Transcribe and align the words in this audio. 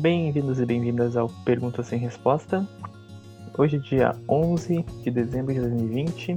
Bem-vindos 0.00 0.58
e 0.58 0.64
bem-vindas 0.64 1.14
ao 1.14 1.28
Pergunta 1.44 1.82
Sem 1.82 1.98
Resposta. 1.98 2.66
Hoje, 3.58 3.78
dia 3.78 4.16
11 4.26 4.82
de 5.02 5.10
dezembro 5.10 5.52
de 5.52 5.60
2020. 5.60 6.36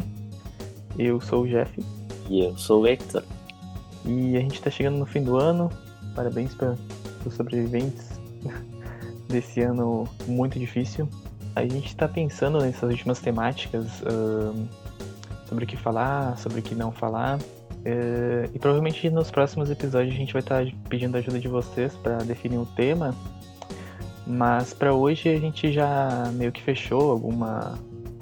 Eu 1.00 1.22
sou 1.22 1.44
o 1.44 1.48
Jeff. 1.48 1.82
E 2.30 2.44
eu 2.44 2.58
sou 2.58 2.82
o 2.82 2.88
Hector. 2.88 3.24
E 4.06 4.36
a 4.36 4.42
gente 4.42 4.56
está 4.56 4.70
chegando 4.70 4.98
no 4.98 5.06
fim 5.06 5.24
do 5.24 5.38
ano. 5.38 5.72
Parabéns 6.14 6.54
para 6.54 6.76
os 7.26 7.34
sobreviventes 7.36 8.20
desse 9.32 9.62
ano 9.62 10.10
muito 10.28 10.60
difícil. 10.60 11.08
A 11.56 11.62
gente 11.62 11.88
está 11.88 12.06
pensando 12.06 12.60
nessas 12.60 12.92
últimas 12.92 13.22
temáticas 13.22 14.02
uh, 14.02 14.68
sobre 15.48 15.64
o 15.64 15.68
que 15.68 15.78
falar, 15.78 16.38
sobre 16.38 16.60
o 16.60 16.62
que 16.62 16.76
não 16.76 16.92
falar. 16.92 17.40
Uh, 17.40 18.44
e 18.54 18.60
provavelmente 18.60 19.10
nos 19.10 19.32
próximos 19.32 19.70
episódios 19.70 20.14
a 20.14 20.18
gente 20.18 20.34
vai 20.34 20.42
estar 20.42 20.66
tá 20.66 20.72
pedindo 20.90 21.16
a 21.16 21.20
ajuda 21.20 21.40
de 21.40 21.48
vocês 21.48 21.96
para 21.96 22.18
definir 22.18 22.58
um 22.58 22.66
tema. 22.66 23.16
Mas 24.26 24.74
para 24.74 24.94
hoje 24.94 25.30
a 25.30 25.40
gente 25.40 25.72
já 25.72 26.32
meio 26.34 26.52
que 26.52 26.62
fechou 26.62 27.12
alguma 27.12 27.78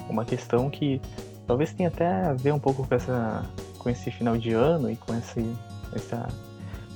uma 0.10 0.26
questão 0.26 0.70
que 0.70 1.00
talvez 1.48 1.72
tenha 1.74 1.90
até 1.90 2.08
a 2.08 2.34
ver 2.34 2.54
um 2.54 2.60
pouco 2.60 2.86
com 2.86 2.96
essa 2.96 3.46
com 3.78 3.90
esse 3.90 4.12
final 4.12 4.38
de 4.38 4.52
ano 4.52 4.90
e 4.92 4.96
com 4.96 5.14
esse 5.16 5.46
essa, 5.94 6.28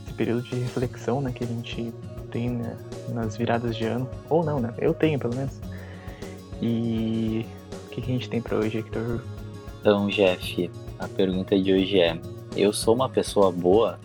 esse 0.03 0.13
período 0.13 0.41
de 0.43 0.55
reflexão 0.55 1.21
né, 1.21 1.31
que 1.33 1.43
a 1.43 1.47
gente 1.47 1.93
tem 2.31 2.49
né, 2.49 2.77
nas 3.09 3.37
viradas 3.37 3.75
de 3.75 3.85
ano. 3.85 4.09
Ou 4.29 4.43
não 4.43 4.59
né 4.59 4.73
eu 4.79 4.93
tenho 4.93 5.19
pelo 5.19 5.35
menos. 5.35 5.59
E 6.61 7.45
o 7.85 7.89
que, 7.89 8.01
que 8.01 8.11
a 8.11 8.13
gente 8.13 8.29
tem 8.29 8.41
para 8.41 8.57
hoje 8.57 8.79
Hector? 8.79 9.21
Então 9.81 10.07
Jeff 10.07 10.69
a 10.97 11.07
pergunta 11.07 11.59
de 11.59 11.73
hoje 11.73 11.99
é 11.99 12.19
eu 12.55 12.73
sou 12.73 12.95
uma 12.95 13.09
pessoa 13.09 13.51
boa? 13.51 13.99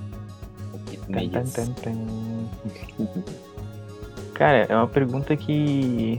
O 0.75 0.79
que 0.79 0.97
tu 0.97 1.11
me 1.11 1.27
diz? 1.27 1.55
Cara, 4.41 4.65
é 4.71 4.75
uma 4.75 4.89
pergunta 4.89 5.37
que, 5.37 6.19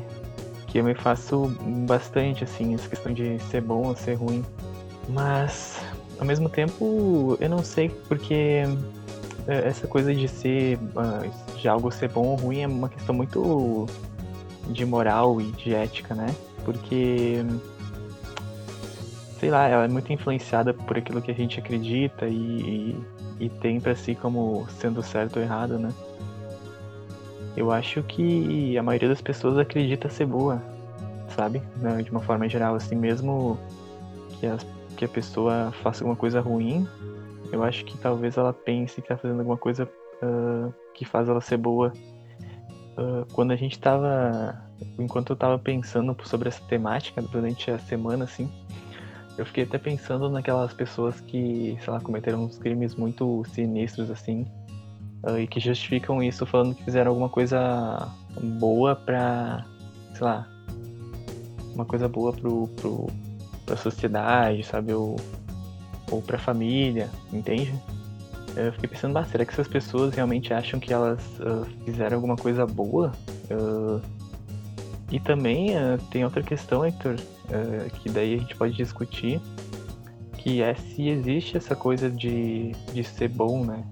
que 0.67 0.77
eu 0.77 0.83
me 0.83 0.93
faço 0.93 1.47
bastante, 1.87 2.43
assim, 2.43 2.75
essa 2.75 2.87
questão 2.87 3.11
de 3.11 3.39
ser 3.39 3.61
bom 3.61 3.87
ou 3.87 3.95
ser 3.95 4.13
ruim. 4.13 4.45
Mas, 5.09 5.83
ao 6.19 6.25
mesmo 6.27 6.47
tempo, 6.47 7.35
eu 7.41 7.49
não 7.49 7.63
sei, 7.63 7.89
porque 7.89 8.61
é, 9.47 9.67
essa 9.67 9.87
coisa 9.87 10.13
de 10.13 10.27
ser, 10.27 10.77
ah, 10.95 11.23
de 11.57 11.67
algo 11.67 11.89
ser 11.89 12.09
bom 12.09 12.27
ou 12.27 12.35
ruim 12.35 12.61
é 12.61 12.67
uma 12.67 12.89
questão 12.89 13.15
muito 13.15 13.87
de 14.69 14.85
moral 14.85 15.41
e 15.41 15.45
de 15.53 15.73
ética, 15.73 16.13
né? 16.13 16.27
Porque, 16.63 17.43
sei 19.39 19.49
lá, 19.49 19.67
ela 19.67 19.85
é 19.85 19.87
muito 19.87 20.13
influenciada 20.13 20.75
por 20.75 20.95
aquilo 20.95 21.23
que 21.23 21.31
a 21.31 21.35
gente 21.35 21.57
acredita 21.57 22.27
e, 22.27 22.35
e, 23.39 23.45
e 23.45 23.49
tem 23.49 23.79
para 23.79 23.95
si 23.95 24.13
como 24.13 24.67
sendo 24.79 25.01
certo 25.01 25.37
ou 25.37 25.41
errado, 25.41 25.79
né? 25.79 25.89
Eu 27.55 27.71
acho 27.71 28.01
que 28.03 28.77
a 28.77 28.83
maioria 28.83 29.09
das 29.09 29.21
pessoas 29.21 29.57
acredita 29.57 30.09
ser 30.09 30.25
boa, 30.25 30.61
sabe? 31.35 31.61
De 32.03 32.11
uma 32.11 32.21
forma 32.21 32.47
geral, 32.47 32.75
assim, 32.75 32.95
mesmo 32.95 33.57
que, 34.39 34.47
as, 34.47 34.65
que 34.95 35.05
a 35.05 35.09
pessoa 35.09 35.71
faça 35.83 36.03
alguma 36.03 36.15
coisa 36.15 36.39
ruim, 36.39 36.87
eu 37.51 37.63
acho 37.63 37.83
que 37.83 37.97
talvez 37.97 38.37
ela 38.37 38.53
pense 38.53 39.01
que 39.01 39.07
tá 39.07 39.17
fazendo 39.17 39.39
alguma 39.39 39.57
coisa 39.57 39.83
uh, 39.83 40.73
que 40.93 41.03
faz 41.03 41.27
ela 41.27 41.41
ser 41.41 41.57
boa. 41.57 41.91
Uh, 42.97 43.25
quando 43.33 43.51
a 43.51 43.55
gente 43.55 43.79
tava. 43.79 44.61
Enquanto 44.97 45.31
eu 45.31 45.35
tava 45.35 45.59
pensando 45.59 46.15
sobre 46.23 46.49
essa 46.49 46.63
temática 46.63 47.21
durante 47.21 47.69
a 47.69 47.77
semana, 47.77 48.23
assim, 48.23 48.49
eu 49.37 49.45
fiquei 49.45 49.63
até 49.63 49.77
pensando 49.77 50.29
naquelas 50.29 50.73
pessoas 50.73 51.21
que, 51.21 51.77
sei 51.83 51.93
lá, 51.93 51.99
cometeram 51.99 52.43
uns 52.43 52.57
crimes 52.57 52.95
muito 52.95 53.43
sinistros, 53.49 54.09
assim, 54.09 54.45
e 55.39 55.47
que 55.47 55.59
justificam 55.59 56.21
isso 56.21 56.45
falando 56.45 56.75
que 56.75 56.83
fizeram 56.83 57.11
alguma 57.11 57.29
coisa 57.29 58.09
boa 58.59 58.95
pra, 58.95 59.65
sei 60.13 60.23
lá, 60.23 60.47
uma 61.73 61.85
coisa 61.85 62.07
boa 62.07 62.33
pro, 62.33 62.67
pro, 62.69 63.07
pra 63.65 63.77
sociedade, 63.77 64.63
sabe? 64.63 64.93
Ou, 64.93 65.15
ou 66.09 66.21
pra 66.21 66.37
família, 66.37 67.09
entende? 67.31 67.73
Eu 68.55 68.73
fiquei 68.73 68.89
pensando, 68.89 69.13
bah, 69.13 69.23
será 69.23 69.45
que 69.45 69.53
essas 69.53 69.67
pessoas 69.67 70.13
realmente 70.13 70.53
acham 70.53 70.79
que 70.79 70.91
elas 70.91 71.21
uh, 71.39 71.65
fizeram 71.85 72.17
alguma 72.17 72.35
coisa 72.35 72.65
boa? 72.65 73.11
Uh, 73.49 74.01
e 75.09 75.19
também 75.19 75.75
uh, 75.75 75.97
tem 76.09 76.25
outra 76.25 76.41
questão, 76.43 76.85
Hector, 76.85 77.15
que 78.01 78.09
daí 78.09 78.35
a 78.35 78.37
gente 78.37 78.55
pode 78.55 78.73
discutir, 78.73 79.41
que 80.37 80.61
é 80.61 80.73
se 80.73 81.07
existe 81.09 81.57
essa 81.57 81.75
coisa 81.75 82.09
de, 82.09 82.71
de 82.93 83.03
ser 83.03 83.27
bom, 83.27 83.65
né? 83.65 83.83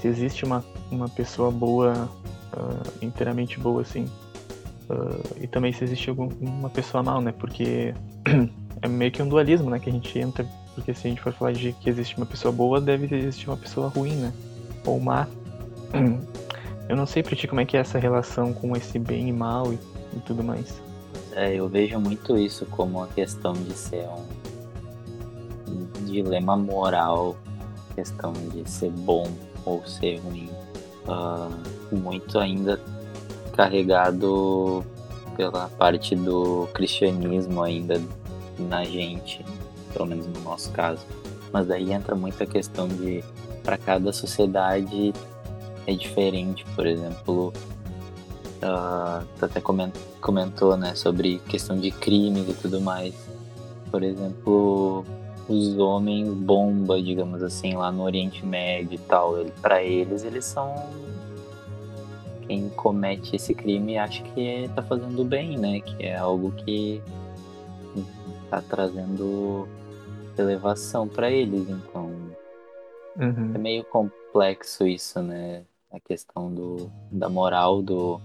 Se 0.00 0.08
existe 0.08 0.44
uma, 0.44 0.64
uma 0.90 1.08
pessoa 1.08 1.50
boa, 1.50 2.08
uh, 2.56 3.04
inteiramente 3.04 3.58
boa, 3.58 3.82
assim. 3.82 4.04
Uh, 4.88 5.20
e 5.40 5.46
também 5.46 5.72
se 5.72 5.84
existe 5.84 6.10
uma 6.10 6.70
pessoa 6.70 7.02
mal, 7.02 7.20
né? 7.20 7.32
Porque 7.32 7.94
é 8.80 8.88
meio 8.88 9.12
que 9.12 9.22
um 9.22 9.28
dualismo, 9.28 9.70
né? 9.70 9.78
Que 9.78 9.90
a 9.90 9.92
gente 9.92 10.18
entra. 10.18 10.46
Porque 10.74 10.94
se 10.94 11.06
a 11.06 11.10
gente 11.10 11.20
for 11.20 11.32
falar 11.32 11.52
de 11.52 11.72
que 11.72 11.90
existe 11.90 12.16
uma 12.16 12.26
pessoa 12.26 12.52
boa, 12.52 12.80
deve 12.80 13.14
existir 13.14 13.48
uma 13.48 13.56
pessoa 13.56 13.88
ruim, 13.88 14.14
né? 14.14 14.32
Ou 14.86 15.00
má. 15.00 15.26
Eu 16.88 16.96
não 16.96 17.04
sei 17.04 17.22
pra 17.22 17.36
ti 17.36 17.46
como 17.46 17.60
é 17.60 17.66
que 17.66 17.76
é 17.76 17.80
essa 17.80 17.98
relação 17.98 18.54
com 18.54 18.74
esse 18.74 18.98
bem 18.98 19.28
e 19.28 19.32
mal 19.32 19.72
e, 19.72 19.78
e 20.16 20.20
tudo 20.24 20.42
mais. 20.42 20.80
É, 21.32 21.54
eu 21.54 21.68
vejo 21.68 22.00
muito 22.00 22.36
isso 22.38 22.64
como 22.64 22.98
uma 22.98 23.06
questão 23.08 23.52
de 23.52 23.74
ser 23.74 24.08
um 25.68 26.04
dilema 26.06 26.56
moral, 26.56 27.36
questão 27.94 28.32
de 28.32 28.68
ser 28.68 28.90
bom 28.90 29.30
ou 29.68 29.86
ser 29.86 30.18
ruim, 30.18 30.50
uh, 31.06 31.94
muito 31.96 32.38
ainda 32.38 32.80
carregado 33.54 34.84
pela 35.36 35.68
parte 35.68 36.14
do 36.16 36.68
cristianismo 36.74 37.62
ainda 37.62 38.00
na 38.58 38.84
gente, 38.84 39.44
pelo 39.92 40.06
menos 40.06 40.26
no 40.26 40.40
nosso 40.40 40.70
caso. 40.72 41.04
Mas 41.52 41.66
daí 41.66 41.92
entra 41.92 42.14
muito 42.14 42.42
a 42.42 42.46
questão 42.46 42.88
de 42.88 43.22
para 43.62 43.76
cada 43.76 44.12
sociedade 44.12 45.12
é 45.86 45.94
diferente, 45.94 46.64
por 46.74 46.86
exemplo, 46.86 47.52
uh, 48.62 49.26
tu 49.38 49.44
até 49.44 49.60
comentou 50.20 50.76
né, 50.76 50.94
sobre 50.94 51.38
questão 51.48 51.78
de 51.78 51.90
crimes 51.90 52.48
e 52.48 52.54
tudo 52.54 52.80
mais. 52.80 53.14
Por 53.90 54.02
exemplo, 54.02 55.04
os 55.48 55.78
homens 55.78 56.28
bomba, 56.28 57.00
digamos 57.02 57.42
assim, 57.42 57.74
lá 57.74 57.90
no 57.90 58.02
Oriente 58.02 58.44
Médio 58.44 58.94
e 58.94 58.98
tal. 58.98 59.34
Para 59.62 59.82
eles, 59.82 60.22
eles 60.24 60.44
são 60.44 60.74
quem 62.46 62.68
comete 62.70 63.36
esse 63.36 63.54
crime 63.54 63.98
acha 63.98 64.22
que 64.22 64.70
tá 64.74 64.82
fazendo 64.82 65.24
bem, 65.24 65.58
né? 65.58 65.80
Que 65.80 66.06
é 66.06 66.16
algo 66.16 66.52
que 66.52 67.02
tá 68.50 68.62
trazendo 68.62 69.68
elevação 70.38 71.06
para 71.06 71.30
eles, 71.30 71.68
então 71.68 72.12
uhum. 73.16 73.52
é 73.54 73.58
meio 73.58 73.84
complexo 73.84 74.86
isso, 74.86 75.20
né? 75.20 75.64
A 75.92 75.98
questão 76.00 76.52
do, 76.52 76.90
da 77.10 77.28
moral, 77.28 77.82
do, 77.82 78.20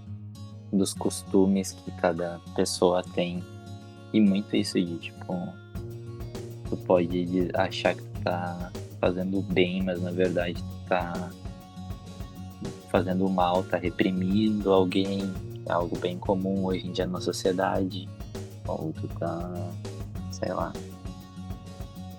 dos 0.72 0.94
costumes 0.94 1.72
que 1.72 1.90
cada 1.92 2.40
pessoa 2.54 3.02
tem 3.14 3.44
e 4.12 4.20
muito 4.20 4.54
isso 4.54 4.80
de 4.80 4.96
tipo 4.98 5.34
tu 6.68 6.76
pode 6.78 7.50
achar 7.54 7.94
que 7.94 8.02
tu 8.02 8.20
tá 8.22 8.70
fazendo 9.00 9.42
bem, 9.42 9.82
mas 9.82 10.00
na 10.02 10.10
verdade 10.10 10.54
tu 10.54 10.88
tá 10.88 11.30
fazendo 12.90 13.28
mal, 13.28 13.62
tá 13.64 13.76
reprimindo 13.76 14.72
alguém, 14.72 15.32
é 15.66 15.72
algo 15.72 15.98
bem 15.98 16.18
comum 16.18 16.64
hoje 16.64 16.86
em 16.86 16.92
dia 16.92 17.06
na 17.06 17.20
sociedade, 17.20 18.08
ou 18.66 18.92
tu 18.92 19.08
tá, 19.18 19.50
sei 20.30 20.52
lá, 20.52 20.72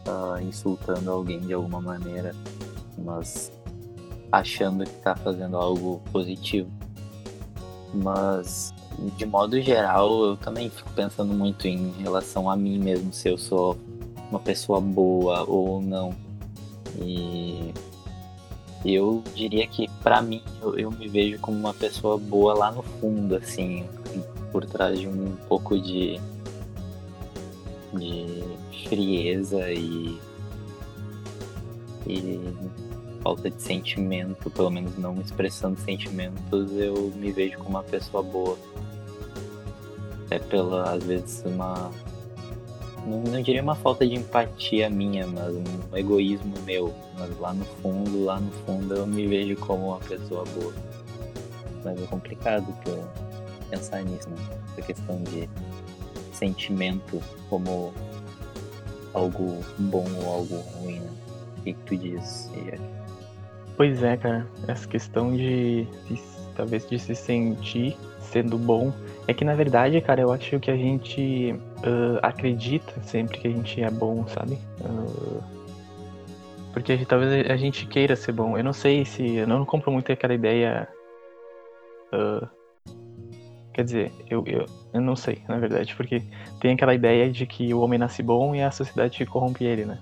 tá 0.03 0.42
insultando 0.42 1.09
alguém 1.12 1.39
de 1.39 1.53
alguma 1.53 1.81
maneira, 1.81 2.36
mas 2.98 3.51
achando 4.31 4.83
que 4.83 4.95
tá 5.01 5.15
fazendo 5.15 5.57
algo 5.57 6.01
positivo. 6.12 6.69
Mas 7.94 8.74
de 9.18 9.25
modo 9.25 9.59
geral, 9.62 10.24
eu 10.24 10.38
também 10.38 10.69
fico 10.69 10.89
pensando 10.91 11.33
muito 11.33 11.68
em 11.68 11.91
relação 11.91 12.50
a 12.50 12.56
mim 12.56 12.77
mesmo, 12.77 13.13
se 13.13 13.30
eu 13.30 13.38
sou 13.38 13.77
uma 14.30 14.39
pessoa 14.39 14.80
boa 14.81 15.44
ou 15.44 15.81
não. 15.81 16.16
E 17.00 17.74
eu 18.83 19.24
diria 19.33 19.68
que 19.68 19.89
para 20.04 20.22
mim 20.22 20.42
eu, 20.62 20.77
eu, 20.77 20.92
me 20.92 21.07
vejo 21.07 21.39
como 21.39 21.57
uma 21.57 21.74
pessoa 21.74 22.18
boa 22.18 22.54
lá 22.54 22.72
no 22.72 22.83
fundo, 22.83 23.36
assim, 23.36 23.86
por 24.51 24.66
trás 24.66 25.00
de 25.00 25.07
um 25.07 25.36
pouco 25.48 25.80
de 25.80 26.19
de 27.94 28.44
frieza 28.88 29.72
e 29.72 30.19
e 32.07 32.39
falta 33.24 33.50
de 33.50 33.60
sentimento, 33.60 34.51
pelo 34.51 34.69
menos 34.69 34.95
não 34.98 35.19
expressando 35.19 35.80
sentimentos, 35.80 36.72
eu 36.74 37.12
me 37.16 37.31
vejo 37.31 37.57
como 37.57 37.72
uma 37.72 37.83
pessoa 37.83 38.22
boa. 38.22 38.56
É 40.30 40.38
pela 40.38 40.94
às 40.94 41.04
vezes 41.04 41.44
uma 41.45 41.92
não, 43.05 43.21
não 43.21 43.41
diria 43.41 43.61
uma 43.61 43.75
falta 43.75 44.05
de 44.05 44.15
empatia 44.15 44.89
minha, 44.89 45.27
mas 45.27 45.53
um 45.55 45.97
egoísmo 45.97 46.53
meu. 46.65 46.93
Mas 47.17 47.37
lá 47.39 47.53
no 47.53 47.65
fundo, 47.65 48.23
lá 48.23 48.39
no 48.39 48.51
fundo 48.51 48.93
eu 48.93 49.07
me 49.07 49.27
vejo 49.27 49.55
como 49.57 49.89
uma 49.89 49.99
pessoa 49.99 50.43
boa. 50.45 50.73
mas 51.83 52.01
é 52.01 52.05
complicado 52.07 52.65
pensar 53.69 54.03
nisso, 54.03 54.29
né? 54.29 54.37
Essa 54.71 54.81
questão 54.81 55.23
de 55.23 55.49
sentimento 56.33 57.21
como 57.49 57.93
algo 59.13 59.63
bom 59.77 60.05
ou 60.23 60.33
algo 60.33 60.55
ruim, 60.79 60.99
né? 60.99 61.09
O 61.57 61.61
que, 61.61 61.73
que 61.73 61.83
tu 61.83 61.97
diz? 61.97 62.51
Pois 63.77 64.03
é, 64.03 64.17
cara. 64.17 64.47
Essa 64.67 64.87
questão 64.87 65.35
de, 65.35 65.85
de 66.07 66.21
talvez 66.55 66.87
de 66.87 66.99
se 66.99 67.15
sentir 67.15 67.97
sendo 68.35 68.57
bom 68.57 68.91
é 69.29 69.33
que 69.33 69.45
na 69.45 69.53
verdade, 69.53 70.01
cara, 70.01 70.21
eu 70.21 70.29
acho 70.29 70.59
que 70.59 70.69
a 70.69 70.75
gente 70.75 71.53
uh, 71.53 72.19
acredita 72.21 73.01
sempre 73.01 73.37
que 73.37 73.47
a 73.47 73.51
gente 73.51 73.81
é 73.81 73.89
bom, 73.89 74.27
sabe? 74.27 74.57
Uh, 74.81 75.41
porque 76.73 76.91
a 76.91 76.97
gente, 76.97 77.07
talvez 77.07 77.49
a 77.49 77.55
gente 77.55 77.87
queira 77.87 78.13
ser 78.17 78.33
bom. 78.33 78.57
Eu 78.57 78.63
não 78.63 78.73
sei 78.73 79.05
se. 79.05 79.35
Eu 79.35 79.47
não 79.47 79.63
compro 79.63 79.89
muito 79.89 80.11
aquela 80.11 80.33
ideia. 80.33 80.85
Uh, 82.13 82.45
quer 83.73 83.85
dizer, 83.85 84.11
eu, 84.29 84.43
eu, 84.45 84.65
eu 84.93 85.01
não 85.01 85.15
sei, 85.15 85.41
na 85.47 85.57
verdade, 85.57 85.95
porque 85.95 86.21
tem 86.59 86.73
aquela 86.73 86.93
ideia 86.93 87.31
de 87.31 87.45
que 87.45 87.73
o 87.73 87.79
homem 87.79 87.97
nasce 87.97 88.21
bom 88.21 88.53
e 88.53 88.61
a 88.61 88.69
sociedade 88.69 89.25
corrompe 89.25 89.63
ele, 89.63 89.85
né? 89.85 89.97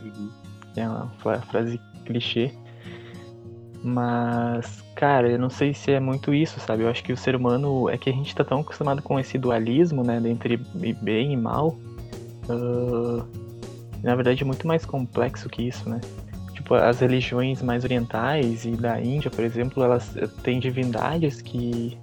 Uhum. 0.00 0.30
É 0.76 0.88
uma 0.88 1.08
frase 1.40 1.80
clichê. 2.04 2.52
Mas, 3.84 4.82
cara, 4.94 5.28
eu 5.28 5.38
não 5.38 5.50
sei 5.50 5.74
se 5.74 5.90
é 5.90 5.98
muito 5.98 6.32
isso, 6.32 6.60
sabe? 6.60 6.84
Eu 6.84 6.88
acho 6.88 7.02
que 7.02 7.12
o 7.12 7.16
ser 7.16 7.34
humano 7.34 7.88
é 7.88 7.98
que 7.98 8.08
a 8.08 8.12
gente 8.12 8.34
tá 8.34 8.44
tão 8.44 8.60
acostumado 8.60 9.02
com 9.02 9.18
esse 9.18 9.36
dualismo, 9.36 10.04
né, 10.04 10.22
entre 10.24 10.56
bem 11.02 11.32
e 11.32 11.36
mal. 11.36 11.76
Uh, 12.48 13.24
na 14.02 14.14
verdade, 14.14 14.42
é 14.42 14.46
muito 14.46 14.66
mais 14.66 14.84
complexo 14.84 15.48
que 15.48 15.62
isso, 15.62 15.88
né? 15.88 16.00
Tipo, 16.52 16.74
as 16.74 17.00
religiões 17.00 17.60
mais 17.60 17.82
orientais 17.82 18.64
e 18.64 18.70
da 18.72 19.00
Índia, 19.00 19.30
por 19.30 19.42
exemplo, 19.42 19.82
elas 19.82 20.14
têm 20.42 20.60
divindades 20.60 21.40
que 21.42 21.98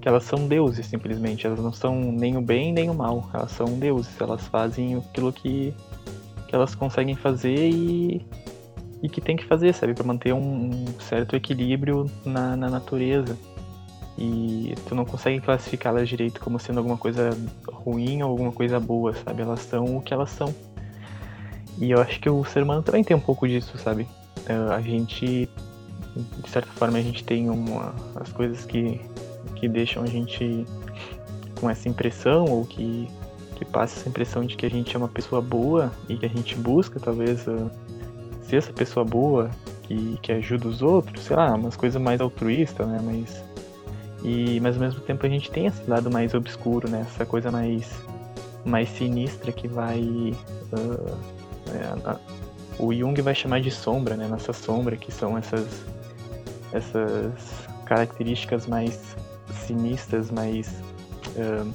que 0.00 0.08
elas 0.08 0.22
são 0.22 0.46
deuses 0.46 0.86
simplesmente, 0.86 1.48
elas 1.48 1.58
não 1.58 1.72
são 1.72 2.00
nem 2.00 2.36
o 2.36 2.40
bem 2.40 2.72
nem 2.72 2.88
o 2.88 2.94
mal, 2.94 3.28
elas 3.34 3.50
são 3.50 3.66
deuses, 3.76 4.20
elas 4.20 4.46
fazem 4.46 4.94
aquilo 4.94 5.32
que 5.32 5.74
que 6.46 6.54
elas 6.54 6.76
conseguem 6.76 7.16
fazer 7.16 7.68
e 7.68 8.24
e 9.02 9.08
que 9.08 9.20
tem 9.20 9.36
que 9.36 9.44
fazer, 9.44 9.74
sabe? 9.74 9.94
para 9.94 10.04
manter 10.04 10.32
um 10.32 10.86
certo 11.00 11.36
equilíbrio 11.36 12.10
na, 12.24 12.56
na 12.56 12.68
natureza. 12.70 13.36
E 14.18 14.74
tu 14.88 14.94
não 14.94 15.04
consegue 15.04 15.40
classificá-las 15.40 16.08
direito 16.08 16.40
como 16.40 16.58
sendo 16.58 16.78
alguma 16.78 16.96
coisa 16.96 17.30
ruim 17.68 18.22
ou 18.22 18.30
alguma 18.30 18.50
coisa 18.50 18.80
boa, 18.80 19.12
sabe? 19.14 19.42
Elas 19.42 19.60
são 19.60 19.96
o 19.96 20.00
que 20.00 20.14
elas 20.14 20.30
são. 20.30 20.54
E 21.78 21.90
eu 21.90 22.00
acho 22.00 22.18
que 22.18 22.30
o 22.30 22.42
ser 22.44 22.62
humano 22.62 22.82
também 22.82 23.04
tem 23.04 23.14
um 23.14 23.20
pouco 23.20 23.46
disso, 23.46 23.76
sabe? 23.76 24.08
É, 24.46 24.54
a 24.54 24.80
gente, 24.80 25.48
de 26.42 26.50
certa 26.50 26.72
forma, 26.72 26.96
a 26.96 27.02
gente 27.02 27.22
tem 27.24 27.50
uma, 27.50 27.94
as 28.14 28.32
coisas 28.32 28.64
que, 28.64 29.00
que 29.56 29.68
deixam 29.68 30.02
a 30.02 30.06
gente 30.06 30.64
com 31.60 31.68
essa 31.68 31.86
impressão 31.86 32.46
ou 32.46 32.64
que, 32.64 33.06
que 33.56 33.66
passa 33.66 34.00
essa 34.00 34.08
impressão 34.08 34.46
de 34.46 34.56
que 34.56 34.64
a 34.64 34.70
gente 34.70 34.94
é 34.94 34.98
uma 34.98 35.08
pessoa 35.08 35.42
boa 35.42 35.92
e 36.08 36.16
que 36.16 36.24
a 36.24 36.28
gente 36.28 36.56
busca, 36.56 36.98
talvez, 36.98 37.46
ser 38.48 38.56
essa 38.56 38.72
pessoa 38.72 39.04
boa 39.04 39.50
que, 39.82 40.18
que 40.22 40.32
ajuda 40.32 40.68
os 40.68 40.82
outros, 40.82 41.24
sei 41.24 41.36
lá, 41.36 41.54
umas 41.54 41.76
coisas 41.76 42.00
mais 42.00 42.20
altruístas, 42.20 42.86
né? 42.86 43.00
Mas, 43.02 43.44
e, 44.22 44.60
mas 44.60 44.76
ao 44.76 44.80
mesmo 44.80 45.00
tempo 45.00 45.24
a 45.26 45.28
gente 45.28 45.50
tem 45.50 45.66
esse 45.66 45.88
lado 45.88 46.10
mais 46.10 46.34
obscuro, 46.34 46.88
né? 46.88 47.06
Essa 47.06 47.24
coisa 47.24 47.50
mais, 47.50 48.00
mais 48.64 48.88
sinistra 48.88 49.52
que 49.52 49.68
vai. 49.68 50.00
Uh, 50.72 51.18
é, 51.68 52.08
a, 52.08 52.18
o 52.78 52.92
Jung 52.92 53.20
vai 53.22 53.34
chamar 53.34 53.60
de 53.60 53.70
sombra, 53.70 54.16
né? 54.16 54.26
Nossa 54.28 54.52
sombra, 54.52 54.96
que 54.96 55.12
são 55.12 55.36
essas, 55.36 55.84
essas 56.72 57.66
características 57.84 58.66
mais 58.66 59.16
sinistras, 59.66 60.30
mais 60.30 60.68
uh, 61.36 61.72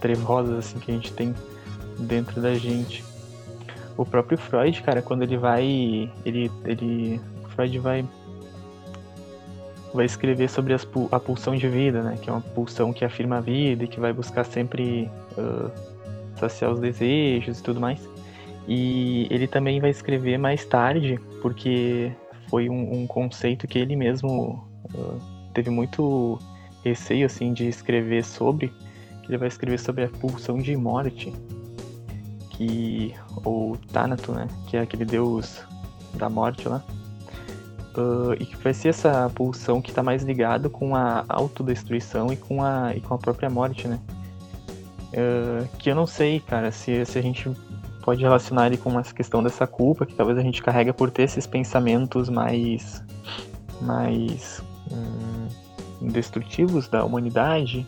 trevosas, 0.00 0.58
assim, 0.58 0.78
que 0.78 0.90
a 0.90 0.94
gente 0.94 1.12
tem 1.12 1.34
dentro 1.98 2.40
da 2.40 2.54
gente 2.54 3.04
o 3.96 4.04
próprio 4.04 4.36
Freud, 4.36 4.82
cara, 4.82 5.02
quando 5.02 5.22
ele 5.22 5.36
vai. 5.36 6.10
Ele. 6.24 6.50
ele 6.64 7.20
Freud 7.50 7.78
vai. 7.78 8.04
Vai 9.92 10.06
escrever 10.06 10.50
sobre 10.50 10.74
as, 10.74 10.86
a 11.12 11.20
pulsão 11.20 11.54
de 11.54 11.68
vida, 11.68 12.02
né? 12.02 12.18
Que 12.20 12.28
é 12.28 12.32
uma 12.32 12.40
pulsão 12.40 12.92
que 12.92 13.04
afirma 13.04 13.38
a 13.38 13.40
vida 13.40 13.84
e 13.84 13.88
que 13.88 14.00
vai 14.00 14.12
buscar 14.12 14.44
sempre 14.44 15.08
uh, 15.38 15.70
saciar 16.36 16.72
os 16.72 16.80
desejos 16.80 17.60
e 17.60 17.62
tudo 17.62 17.80
mais. 17.80 18.08
E 18.66 19.28
ele 19.30 19.46
também 19.46 19.80
vai 19.80 19.90
escrever 19.90 20.36
mais 20.36 20.64
tarde, 20.64 21.20
porque 21.40 22.10
foi 22.48 22.68
um, 22.68 23.02
um 23.02 23.06
conceito 23.06 23.68
que 23.68 23.78
ele 23.78 23.94
mesmo 23.94 24.66
uh, 24.94 25.20
teve 25.52 25.70
muito 25.70 26.40
receio 26.84 27.26
assim 27.26 27.52
de 27.52 27.68
escrever 27.68 28.24
sobre. 28.24 28.72
Ele 29.28 29.38
vai 29.38 29.48
escrever 29.48 29.78
sobre 29.78 30.04
a 30.04 30.08
pulsão 30.08 30.58
de 30.58 30.76
morte, 30.76 31.32
que 32.56 33.14
ou 33.44 33.76
Thanato, 33.92 34.32
né, 34.32 34.48
que 34.66 34.76
é 34.76 34.80
aquele 34.80 35.04
deus 35.04 35.62
da 36.14 36.28
morte 36.28 36.68
lá, 36.68 36.82
uh, 37.96 38.34
e 38.38 38.46
que 38.46 38.56
vai 38.56 38.72
ser 38.72 38.88
essa 38.88 39.30
pulsão 39.34 39.80
que 39.80 39.90
está 39.90 40.02
mais 40.02 40.22
ligado 40.22 40.70
com 40.70 40.94
a 40.94 41.24
autodestruição 41.28 42.32
e 42.32 42.36
com 42.36 42.62
a 42.62 42.94
e 42.94 43.00
com 43.00 43.14
a 43.14 43.18
própria 43.18 43.50
morte, 43.50 43.88
né? 43.88 43.98
Uh, 45.12 45.68
que 45.78 45.90
eu 45.90 45.94
não 45.94 46.06
sei, 46.06 46.40
cara, 46.40 46.72
se, 46.72 47.04
se 47.04 47.18
a 47.18 47.22
gente 47.22 47.50
pode 48.02 48.20
relacionar 48.20 48.66
ele 48.66 48.76
com 48.76 48.98
essa 48.98 49.14
questão 49.14 49.42
dessa 49.42 49.66
culpa 49.66 50.04
que 50.04 50.14
talvez 50.14 50.38
a 50.38 50.42
gente 50.42 50.62
carrega 50.62 50.92
por 50.92 51.10
ter 51.10 51.22
esses 51.22 51.46
pensamentos 51.46 52.28
mais 52.28 53.02
mais 53.80 54.62
hum, 54.90 55.48
destrutivos 56.08 56.88
da 56.88 57.04
humanidade 57.04 57.86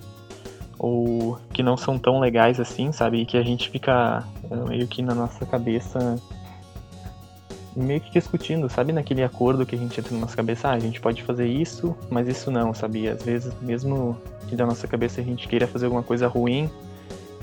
ou 0.78 1.38
que 1.52 1.62
não 1.62 1.76
são 1.76 1.98
tão 1.98 2.20
legais 2.20 2.60
assim, 2.60 2.92
sabe? 2.92 3.22
E 3.22 3.26
que 3.26 3.36
a 3.36 3.42
gente 3.42 3.70
fica 3.70 4.24
eh, 4.50 4.68
meio 4.68 4.86
que 4.86 5.02
na 5.02 5.14
nossa 5.14 5.44
cabeça 5.46 6.20
meio 7.76 8.00
que 8.00 8.10
discutindo, 8.10 8.68
sabe? 8.70 8.92
Naquele 8.92 9.22
acordo 9.22 9.66
que 9.66 9.74
a 9.74 9.78
gente 9.78 10.00
entra 10.00 10.14
na 10.14 10.20
nossa 10.20 10.34
cabeça, 10.34 10.68
ah, 10.68 10.72
a 10.72 10.78
gente 10.78 11.00
pode 11.00 11.22
fazer 11.22 11.46
isso, 11.46 11.94
mas 12.10 12.26
isso 12.26 12.50
não, 12.50 12.72
sabe? 12.72 13.06
Às 13.06 13.22
vezes, 13.22 13.52
mesmo 13.60 14.16
que 14.48 14.56
da 14.56 14.64
nossa 14.64 14.88
cabeça 14.88 15.20
a 15.20 15.24
gente 15.24 15.46
queira 15.46 15.66
fazer 15.66 15.84
alguma 15.84 16.02
coisa 16.02 16.26
ruim, 16.26 16.70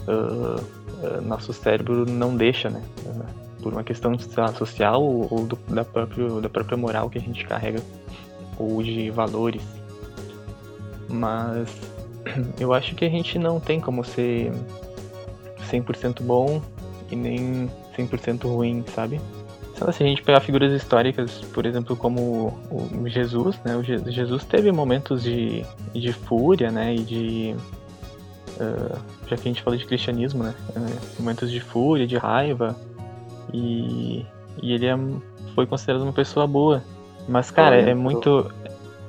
uh, 0.08 0.60
uh, 0.60 1.22
nosso 1.22 1.54
cérebro 1.54 2.06
não 2.06 2.36
deixa, 2.36 2.70
né? 2.70 2.82
Uh, 3.06 3.44
por 3.62 3.74
uma 3.74 3.84
questão 3.84 4.14
social 4.58 5.02
ou 5.02 5.46
do, 5.46 5.56
da, 5.70 5.86
próprio, 5.86 6.42
da 6.42 6.50
própria 6.50 6.76
moral 6.76 7.10
que 7.10 7.18
a 7.18 7.22
gente 7.22 7.46
carrega, 7.46 7.80
ou 8.58 8.82
de 8.82 9.10
valores. 9.12 9.64
Mas 11.08 11.70
eu 12.60 12.74
acho 12.74 12.96
que 12.96 13.06
a 13.06 13.10
gente 13.10 13.38
não 13.38 13.60
tem 13.60 13.80
como 13.80 14.04
ser 14.04 14.52
100% 15.72 16.22
bom 16.22 16.62
e 17.12 17.16
nem 17.16 17.70
100% 17.98 18.44
ruim, 18.44 18.84
sabe? 18.94 19.20
Se 19.92 20.04
a 20.04 20.08
gente 20.08 20.22
pegar 20.22 20.40
figuras 20.40 20.72
históricas, 20.72 21.42
por 21.52 21.66
exemplo, 21.66 21.96
como 21.96 22.58
o 22.70 23.10
Jesus, 23.10 23.60
né? 23.66 23.76
O 23.76 23.84
Jesus 23.84 24.46
teve 24.46 24.72
momentos 24.72 25.24
de, 25.24 25.66
de 25.94 26.14
fúria, 26.14 26.72
né? 26.72 26.96
E 26.96 27.00
de. 27.00 27.56
Uh, 28.54 28.98
já 29.28 29.36
que 29.36 29.50
a 29.50 29.52
gente 29.52 29.62
fala 29.62 29.76
de 29.76 29.86
cristianismo, 29.86 30.44
né? 30.44 30.54
Uh, 30.70 31.22
momentos 31.22 31.52
de 31.52 31.60
fúria, 31.60 32.08
de 32.08 32.18
raiva. 32.18 32.78
E, 33.52 34.26
e 34.62 34.74
ele 34.74 34.86
é, 34.86 34.98
foi 35.54 35.66
considerado 35.66 36.04
uma 36.04 36.14
pessoa 36.14 36.48
boa. 36.48 36.82
Mas, 37.28 37.52
cara, 37.52 37.76
é 37.76 37.94
muito 37.94 38.50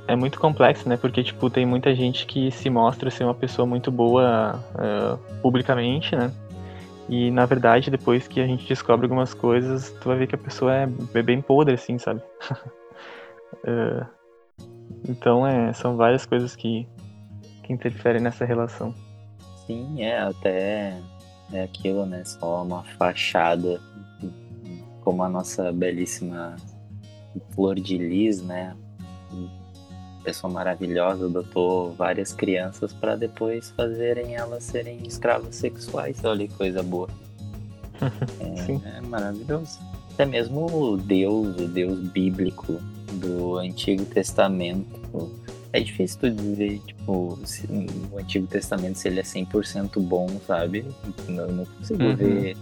é 0.06 0.14
muito 0.14 0.38
complexo, 0.38 0.88
né? 0.88 0.96
Porque, 0.96 1.22
tipo, 1.22 1.48
tem 1.48 1.64
muita 1.64 1.94
gente 1.94 2.26
que 2.26 2.50
se 2.50 2.68
mostra 2.68 3.10
ser 3.10 3.24
uma 3.24 3.34
pessoa 3.34 3.66
muito 3.66 3.90
boa 3.90 4.62
uh, 4.74 5.40
publicamente, 5.40 6.14
né? 6.14 6.32
E, 7.08 7.30
na 7.30 7.44
verdade, 7.46 7.90
depois 7.90 8.26
que 8.26 8.40
a 8.40 8.46
gente 8.46 8.66
descobre 8.66 9.04
algumas 9.04 9.34
coisas, 9.34 9.90
tu 10.00 10.08
vai 10.08 10.18
ver 10.18 10.26
que 10.26 10.34
a 10.34 10.38
pessoa 10.38 10.74
é, 10.74 10.88
é 11.14 11.22
bem 11.22 11.40
podre, 11.40 11.74
assim, 11.74 11.98
sabe? 11.98 12.20
uh, 13.64 14.06
então, 15.08 15.46
é, 15.46 15.72
são 15.72 15.96
várias 15.96 16.24
coisas 16.26 16.54
que, 16.56 16.86
que 17.62 17.72
interferem 17.72 18.22
nessa 18.22 18.44
relação. 18.44 18.94
Sim, 19.66 20.02
é, 20.02 20.18
até 20.18 20.98
é 21.52 21.62
aquilo, 21.62 22.04
né? 22.06 22.24
Só 22.24 22.62
uma 22.62 22.82
fachada, 22.82 23.80
como 25.02 25.22
a 25.22 25.28
nossa 25.28 25.72
belíssima 25.72 26.56
Flor 27.50 27.76
de 27.76 27.98
Lis, 27.98 28.42
né? 28.42 28.76
Pessoa 30.24 30.52
maravilhosa 30.52 31.26
adotou 31.26 31.92
várias 31.92 32.32
crianças 32.32 32.92
para 32.92 33.14
depois 33.14 33.70
fazerem 33.70 34.34
elas 34.34 34.64
serem 34.64 35.06
escravos 35.06 35.54
sexuais. 35.54 36.24
Olha 36.24 36.48
que 36.48 36.54
coisa 36.54 36.82
boa. 36.82 37.08
é, 38.40 38.98
é, 38.98 39.00
maravilhoso. 39.02 39.78
Até 40.12 40.24
mesmo 40.24 40.66
o 40.66 40.96
Deus, 40.96 41.60
o 41.60 41.68
Deus 41.68 41.98
bíblico 41.98 42.80
do 43.14 43.58
Antigo 43.58 44.04
Testamento. 44.06 45.30
É 45.72 45.80
difícil 45.80 46.20
tu 46.20 46.30
dizer, 46.30 46.80
tipo, 46.86 47.38
se, 47.44 47.66
o 48.12 48.18
Antigo 48.18 48.46
Testamento 48.46 48.96
se 48.96 49.08
ele 49.08 49.20
é 49.20 49.24
100% 49.24 50.00
bom, 50.00 50.28
sabe? 50.46 50.84
Eu 51.28 51.48
não 51.48 51.64
consigo 51.64 52.02
uhum. 52.02 52.16
ver 52.16 52.56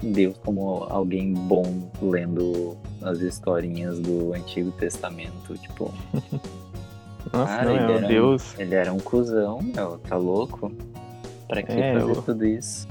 Deus 0.00 0.36
como 0.44 0.84
alguém 0.84 1.34
bom 1.34 1.90
lendo 2.00 2.76
as 3.02 3.20
historinhas 3.20 3.98
do 3.98 4.32
Antigo 4.32 4.70
Testamento, 4.72 5.56
tipo. 5.58 5.92
Nossa, 7.32 7.56
Cara, 7.56 7.64
não, 7.64 7.76
ele, 7.76 7.84
o 7.84 7.96
era 7.96 8.08
Deus. 8.08 8.54
Um, 8.56 8.62
ele 8.62 8.74
era 8.74 8.92
um 8.92 8.98
cuzão, 8.98 9.60
meu, 9.62 9.98
tá 9.98 10.16
louco? 10.16 10.72
Pra 11.48 11.62
que 11.62 11.72
É, 11.72 11.98
fazer 11.98 12.22
tudo 12.22 12.46
isso? 12.46 12.88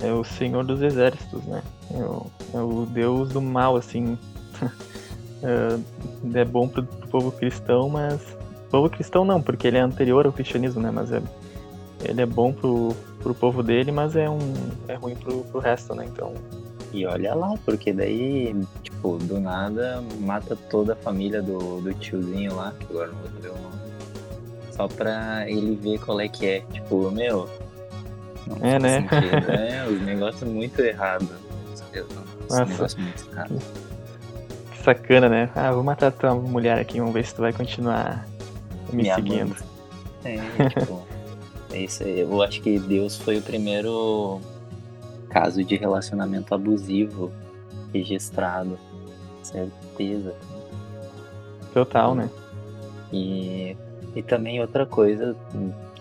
É 0.00 0.12
o 0.12 0.22
Senhor 0.22 0.64
dos 0.64 0.82
Exércitos, 0.82 1.42
né? 1.44 1.62
É 1.92 1.98
o, 1.98 2.26
é 2.54 2.58
o 2.58 2.86
Deus 2.86 3.30
do 3.30 3.40
mal, 3.40 3.76
assim. 3.76 4.18
é, 5.42 6.38
é 6.40 6.44
bom 6.44 6.68
pro, 6.68 6.82
pro 6.82 7.08
povo 7.08 7.32
cristão, 7.32 7.88
mas. 7.88 8.20
Povo 8.70 8.90
cristão 8.90 9.24
não, 9.24 9.40
porque 9.40 9.68
ele 9.68 9.78
é 9.78 9.80
anterior 9.80 10.26
ao 10.26 10.32
cristianismo, 10.32 10.82
né? 10.82 10.90
Mas 10.90 11.12
é, 11.12 11.22
ele 12.04 12.20
é 12.20 12.26
bom 12.26 12.52
pro, 12.52 12.94
pro 13.20 13.34
povo 13.34 13.62
dele, 13.62 13.90
mas 13.90 14.16
é 14.16 14.28
um 14.28 14.38
é 14.88 14.94
ruim 14.94 15.14
pro, 15.14 15.42
pro 15.44 15.60
resto, 15.60 15.94
né? 15.94 16.04
Então. 16.06 16.34
E 16.92 17.04
olha 17.06 17.34
lá, 17.34 17.54
porque 17.64 17.92
daí, 17.92 18.54
tipo, 19.06 19.18
do 19.24 19.40
nada 19.40 20.02
mata 20.20 20.56
toda 20.68 20.94
a 20.94 20.96
família 20.96 21.40
do, 21.42 21.80
do 21.80 21.94
tiozinho 21.94 22.54
lá, 22.54 22.72
que 22.78 22.86
agora 22.90 23.08
não 23.08 23.18
vou 23.18 23.30
saber 23.30 23.48
o 23.48 23.62
nome. 23.62 23.76
Só 24.72 24.88
pra 24.88 25.48
ele 25.48 25.74
ver 25.76 25.98
qual 26.00 26.20
é 26.20 26.28
que 26.28 26.46
é. 26.46 26.60
Tipo, 26.72 27.10
meu. 27.10 27.48
Não 28.46 28.56
É, 28.66 28.78
né? 28.78 29.00
sentido. 29.08 29.50
É, 29.52 29.86
os 29.88 30.00
negócios 30.02 30.50
muito 30.50 30.80
errados. 30.80 31.28
Os 31.72 31.80
Nossa. 32.50 32.64
negócios 32.64 32.94
muito 33.02 33.26
errados. 33.32 33.62
Que 34.72 34.82
sacana, 34.82 35.28
né? 35.28 35.50
Ah, 35.54 35.72
vou 35.72 35.82
matar 35.82 36.12
tua 36.12 36.34
mulher 36.34 36.78
aqui, 36.78 36.98
vamos 36.98 37.14
ver 37.14 37.24
se 37.24 37.34
tu 37.34 37.40
vai 37.40 37.52
continuar 37.52 38.26
me, 38.92 39.02
Me 39.04 39.14
seguindo. 39.14 39.42
amando. 39.42 39.56
É, 40.24 40.68
tipo. 40.68 41.06
é 41.72 41.80
isso 41.80 42.02
aí. 42.04 42.20
Eu 42.20 42.42
acho 42.42 42.60
que 42.60 42.78
Deus 42.78 43.16
foi 43.16 43.38
o 43.38 43.42
primeiro 43.42 44.40
caso 45.30 45.64
de 45.64 45.76
relacionamento 45.76 46.54
abusivo 46.54 47.32
registrado. 47.92 48.78
Certeza. 49.42 50.34
Total, 51.72 52.14
né? 52.14 52.28
E, 53.12 53.76
e 54.14 54.22
também 54.22 54.60
outra 54.60 54.84
coisa, 54.86 55.36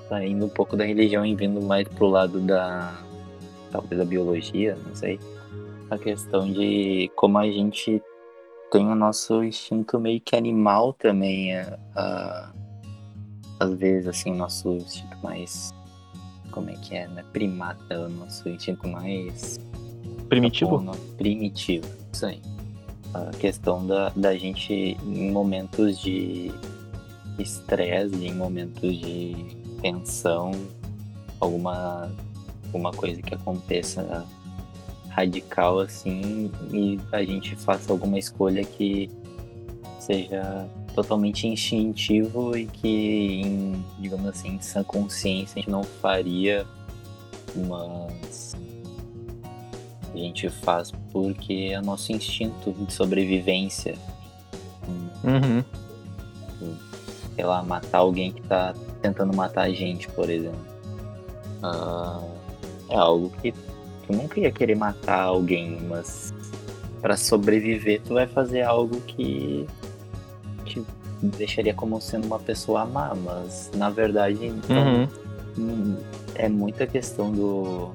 saindo 0.09 0.45
um 0.45 0.49
pouco 0.49 0.75
da 0.75 0.85
religião 0.85 1.25
e 1.25 1.35
vindo 1.35 1.61
mais 1.61 1.87
pro 1.87 2.07
lado 2.07 2.39
da. 2.39 2.97
talvez 3.71 3.99
da 3.99 4.05
biologia, 4.05 4.77
não 4.87 4.95
sei. 4.95 5.19
A 5.89 5.97
questão 5.97 6.51
de 6.51 7.11
como 7.15 7.37
a 7.37 7.45
gente 7.45 8.01
tem 8.71 8.87
o 8.87 8.95
nosso 8.95 9.43
instinto 9.43 9.99
meio 9.99 10.19
que 10.19 10.35
animal 10.35 10.93
também. 10.93 11.55
a- 11.55 11.77
a- 11.95 12.51
às 13.59 13.73
vezes, 13.75 14.07
assim, 14.07 14.31
o 14.31 14.35
nosso 14.35 14.73
instinto 14.73 15.17
mais. 15.23 15.73
Como 16.51 16.69
é 16.69 16.73
que 16.73 16.95
é? 16.95 17.07
Não 17.07 17.19
é 17.19 17.23
primata, 17.23 17.81
é 17.89 17.97
o 17.99 18.09
nosso 18.09 18.47
instinto 18.49 18.87
mais 18.87 19.57
Primitivo? 20.29 20.83
Tá. 20.83 20.91
Primitivo, 21.17 21.87
isso 22.11 22.25
aí. 22.25 22.41
A 23.13 23.31
questão 23.37 23.85
da, 23.85 24.11
da 24.15 24.35
gente 24.35 24.73
em 24.73 25.31
momentos 25.31 25.99
de 25.99 26.51
estresse, 27.39 28.25
em 28.25 28.33
momentos 28.33 28.97
de 28.97 29.35
tensão, 29.81 30.51
alguma, 31.39 32.11
alguma 32.65 32.91
coisa 32.91 33.21
que 33.21 33.33
aconteça 33.33 34.25
radical 35.09 35.79
assim, 35.79 36.51
e 36.73 36.99
a 37.11 37.23
gente 37.23 37.55
faça 37.55 37.91
alguma 37.91 38.19
escolha 38.19 38.63
que 38.65 39.09
seja 39.97 40.67
totalmente 40.93 41.47
instintivo 41.47 42.55
e 42.57 42.65
que, 42.65 43.41
em, 43.41 43.85
digamos 43.99 44.27
assim, 44.27 44.55
em 44.55 44.61
sã 44.61 44.83
consciência 44.83 45.53
a 45.55 45.59
gente 45.59 45.69
não 45.69 45.83
faria, 45.83 46.65
mas 47.67 48.55
a 50.21 50.23
gente 50.23 50.49
faz 50.49 50.91
porque 51.11 51.69
é 51.73 51.79
o 51.79 51.83
nosso 51.83 52.11
instinto 52.11 52.71
de 52.71 52.93
sobrevivência. 52.93 53.95
Hum, 54.87 55.07
Uhum. 55.23 55.63
Sei 57.35 57.43
lá, 57.43 57.61
matar 57.63 57.97
alguém 57.99 58.31
que 58.31 58.41
tá 58.43 58.73
tentando 59.01 59.35
matar 59.35 59.63
a 59.63 59.69
gente, 59.69 60.07
por 60.09 60.29
exemplo. 60.29 60.59
Ah, 61.61 62.21
é 62.89 62.95
algo 62.95 63.29
que 63.41 63.51
tu 63.51 64.13
nunca 64.13 64.39
ia 64.39 64.51
querer 64.51 64.75
matar 64.75 65.23
alguém, 65.23 65.79
mas 65.81 66.33
para 67.01 67.17
sobreviver 67.17 68.01
tu 68.03 68.13
vai 68.13 68.25
fazer 68.27 68.61
algo 68.61 69.01
que 69.01 69.67
te 70.65 70.81
deixaria 71.21 71.73
como 71.73 71.99
sendo 71.99 72.25
uma 72.27 72.39
pessoa 72.39 72.85
má, 72.85 73.13
mas 73.15 73.69
na 73.75 73.89
verdade 73.89 74.45
então, 74.45 74.77
Uhum. 74.77 75.07
Hum, 75.57 75.95
é 76.35 76.49
muita 76.49 76.85
questão 76.85 77.31
do 77.31 77.91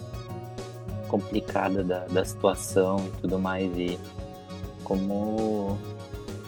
complicada 1.11 1.83
da, 1.83 2.07
da 2.07 2.25
situação 2.25 2.99
e 2.99 3.21
tudo 3.21 3.39
mais 3.39 3.77
e 3.77 3.99
como 4.85 5.77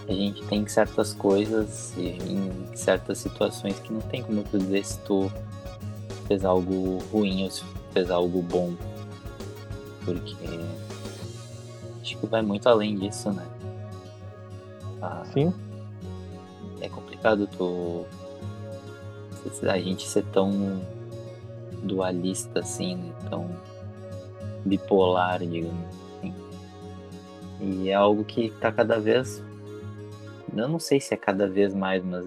a 0.09 0.13
gente 0.13 0.43
tem 0.45 0.67
certas 0.69 1.13
coisas 1.13 1.93
em 1.99 2.77
certas 2.77 3.19
situações 3.19 3.79
que 3.81 3.93
não 3.93 4.01
tem 4.01 4.23
como 4.23 4.43
tu 4.45 4.59
dizer 4.59 4.85
se 4.85 4.99
tu 5.01 5.31
fez 6.29 6.45
algo 6.45 6.99
ruim 7.13 7.45
ou 7.45 7.51
se 7.51 7.65
fez 7.93 8.11
algo 8.11 8.41
bom 8.41 8.73
porque 10.05 10.35
acho 12.01 12.17
que 12.17 12.27
vai 12.27 12.43
muito 12.43 12.69
além 12.69 12.97
disso 12.97 13.33
né 13.33 13.47
Ah, 15.01 15.25
Sim. 15.33 15.53
é 16.81 16.89
complicado 16.89 17.49
tu 17.49 18.07
a 19.69 19.79
gente 19.79 20.09
ser 20.09 20.25
tão 20.27 20.81
dualista 21.83 22.61
assim, 22.61 22.95
né? 22.95 23.13
tão 23.29 23.51
bipolar, 24.65 25.41
digamos 25.41 25.85
assim. 26.19 26.35
E 27.61 27.89
é 27.89 27.95
algo 27.95 28.25
que 28.25 28.51
tá 28.61 28.73
cada 28.73 28.99
vez. 28.99 29.43
Eu 30.55 30.69
não 30.69 30.79
sei 30.79 31.01
se 31.01 31.15
é 31.15 31.17
cada 31.17 31.49
vez 31.49 31.75
mais, 31.75 32.05
mas 32.05 32.27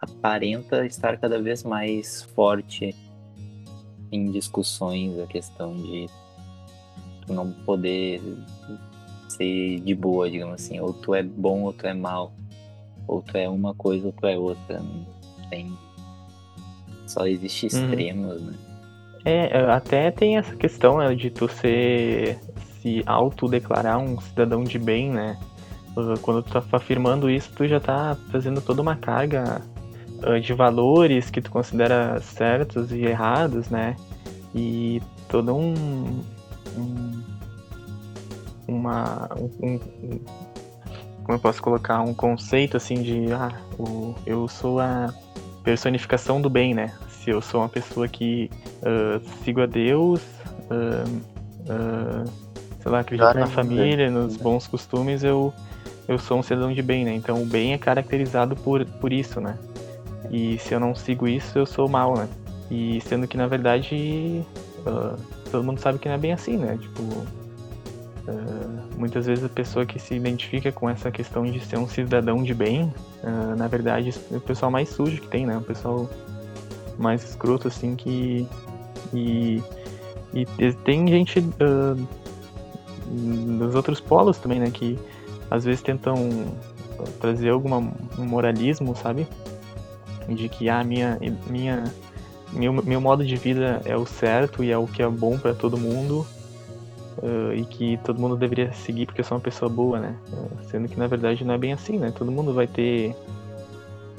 aparenta 0.00 0.86
estar 0.86 1.18
cada 1.18 1.40
vez 1.40 1.62
mais 1.62 2.22
forte 2.34 2.94
em 4.10 4.30
discussões 4.30 5.18
a 5.18 5.26
questão 5.26 5.74
de 5.74 6.06
tu 7.26 7.34
não 7.34 7.52
poder 7.52 8.22
ser 9.28 9.80
de 9.80 9.94
boa, 9.94 10.30
digamos 10.30 10.54
assim, 10.54 10.80
ou 10.80 10.94
tu 10.94 11.14
é 11.14 11.22
bom 11.22 11.64
ou 11.64 11.72
tu 11.72 11.86
é 11.86 11.92
mal, 11.92 12.32
ou 13.06 13.20
tu 13.20 13.36
é 13.36 13.48
uma 13.48 13.74
coisa 13.74 14.06
ou 14.06 14.12
tu 14.12 14.26
é 14.26 14.38
outra, 14.38 14.80
não 14.80 15.06
tem 15.50 15.76
só 17.06 17.26
existe 17.26 17.66
extremos, 17.66 18.42
né? 18.42 18.54
É, 19.30 19.70
até 19.70 20.10
tem 20.10 20.38
essa 20.38 20.56
questão 20.56 20.98
né, 20.98 21.14
de 21.14 21.28
tu 21.28 21.48
ser 21.48 22.38
se 22.80 23.02
autodeclarar 23.04 23.98
um 23.98 24.18
cidadão 24.20 24.64
de 24.64 24.78
bem, 24.78 25.10
né? 25.10 25.38
Quando 26.22 26.42
tu 26.42 26.52
tá 26.52 26.62
afirmando 26.72 27.28
isso, 27.28 27.50
tu 27.54 27.66
já 27.66 27.78
tá 27.78 28.16
trazendo 28.30 28.62
toda 28.62 28.80
uma 28.80 28.96
carga 28.96 29.60
uh, 30.24 30.40
de 30.40 30.54
valores 30.54 31.28
que 31.28 31.42
tu 31.42 31.50
considera 31.50 32.18
certos 32.22 32.90
e 32.90 33.02
errados, 33.02 33.68
né? 33.68 33.96
E 34.54 35.02
todo 35.28 35.54
um, 35.54 36.22
um 36.76 37.22
uma 38.66 39.28
um, 39.36 39.66
um- 39.66 39.80
um- 40.04 40.20
como 41.24 41.36
eu 41.36 41.38
posso 41.38 41.60
colocar 41.60 42.00
um 42.00 42.14
conceito 42.14 42.78
assim 42.78 43.02
de 43.02 43.30
ah, 43.32 43.60
o, 43.78 44.14
eu 44.24 44.48
sou 44.48 44.80
a 44.80 45.12
personificação 45.62 46.40
do 46.40 46.48
bem, 46.48 46.72
né? 46.72 46.94
Se 47.28 47.32
eu 47.32 47.42
sou 47.42 47.60
uma 47.60 47.68
pessoa 47.68 48.08
que 48.08 48.50
ah, 48.82 49.20
sigo 49.44 49.60
a 49.60 49.66
Deus, 49.66 50.22
ah, 50.70 51.04
ah, 51.68 52.24
sei 52.80 52.90
lá, 52.90 53.00
acredito 53.00 53.26
Cara, 53.26 53.40
na 53.40 53.44
é 53.44 53.50
família, 53.50 54.10
nos 54.10 54.28
verdade. 54.28 54.42
bons 54.42 54.66
costumes, 54.66 55.22
eu, 55.22 55.52
eu 56.08 56.18
sou 56.18 56.38
um 56.38 56.42
cidadão 56.42 56.72
de 56.72 56.80
bem, 56.80 57.04
né? 57.04 57.12
Então 57.12 57.42
o 57.42 57.44
bem 57.44 57.74
é 57.74 57.78
caracterizado 57.78 58.56
por, 58.56 58.82
por 58.82 59.12
isso, 59.12 59.42
né? 59.42 59.58
E 60.30 60.58
se 60.58 60.72
eu 60.72 60.80
não 60.80 60.94
sigo 60.94 61.28
isso, 61.28 61.58
eu 61.58 61.66
sou 61.66 61.86
mal, 61.86 62.16
né? 62.16 62.26
E 62.70 62.98
sendo 63.02 63.28
que 63.28 63.36
na 63.36 63.46
verdade 63.46 64.42
todo 65.50 65.62
mundo 65.62 65.80
sabe 65.80 65.98
que 65.98 66.08
não 66.08 66.14
é 66.14 66.18
bem 66.18 66.32
assim, 66.32 66.56
né? 66.56 66.78
Tipo, 66.80 67.02
ah, 68.26 68.96
muitas 68.96 69.26
vezes 69.26 69.44
a 69.44 69.50
pessoa 69.50 69.84
que 69.84 69.98
se 69.98 70.14
identifica 70.14 70.72
com 70.72 70.88
essa 70.88 71.10
questão 71.10 71.44
de 71.44 71.60
ser 71.60 71.76
um 71.76 71.86
cidadão 71.86 72.42
de 72.42 72.54
bem, 72.54 72.90
ah, 73.22 73.54
na 73.54 73.68
verdade 73.68 74.14
é 74.32 74.36
o 74.38 74.40
pessoal 74.40 74.70
mais 74.70 74.88
sujo 74.88 75.20
que 75.20 75.28
tem, 75.28 75.44
né? 75.44 75.58
O 75.58 75.62
pessoal 75.62 76.08
mais 76.98 77.22
escroto, 77.24 77.68
assim, 77.68 77.94
que. 77.96 78.46
E, 79.14 79.62
e 80.34 80.44
te- 80.44 80.72
tem 80.84 81.06
gente 81.08 81.42
ah, 81.60 81.96
dos 83.06 83.74
outros 83.74 84.00
polos 84.00 84.38
também, 84.38 84.60
né? 84.60 84.70
Que 84.70 84.98
às 85.50 85.64
vezes 85.64 85.82
tentam 85.82 86.14
trazer 87.20 87.50
alguma 87.50 87.78
um 87.78 88.24
moralismo, 88.24 88.94
sabe? 88.96 89.26
De 90.28 90.48
que 90.48 90.68
ah, 90.68 90.84
minha, 90.84 91.18
minha, 91.48 91.84
meu, 92.52 92.72
meu 92.72 93.00
modo 93.00 93.24
de 93.24 93.36
vida 93.36 93.80
é 93.84 93.96
o 93.96 94.04
certo 94.04 94.62
e 94.62 94.70
é 94.70 94.76
o 94.76 94.86
que 94.86 95.02
é 95.02 95.08
bom 95.08 95.38
pra 95.38 95.54
todo 95.54 95.78
mundo. 95.78 96.26
ah, 97.22 97.54
e 97.54 97.64
que 97.64 97.96
todo 98.04 98.20
mundo 98.20 98.36
deveria 98.36 98.72
seguir 98.72 99.06
porque 99.06 99.20
eu 99.20 99.24
sou 99.24 99.36
uma 99.38 99.42
pessoa 99.42 99.68
boa, 99.70 99.98
né? 100.00 100.14
Ah, 100.32 100.62
sendo 100.70 100.88
que 100.88 100.98
na 100.98 101.06
verdade 101.06 101.44
não 101.44 101.54
é 101.54 101.58
bem 101.58 101.72
assim, 101.72 101.98
né? 101.98 102.12
Todo 102.16 102.30
mundo 102.32 102.52
vai 102.52 102.66
ter. 102.66 103.14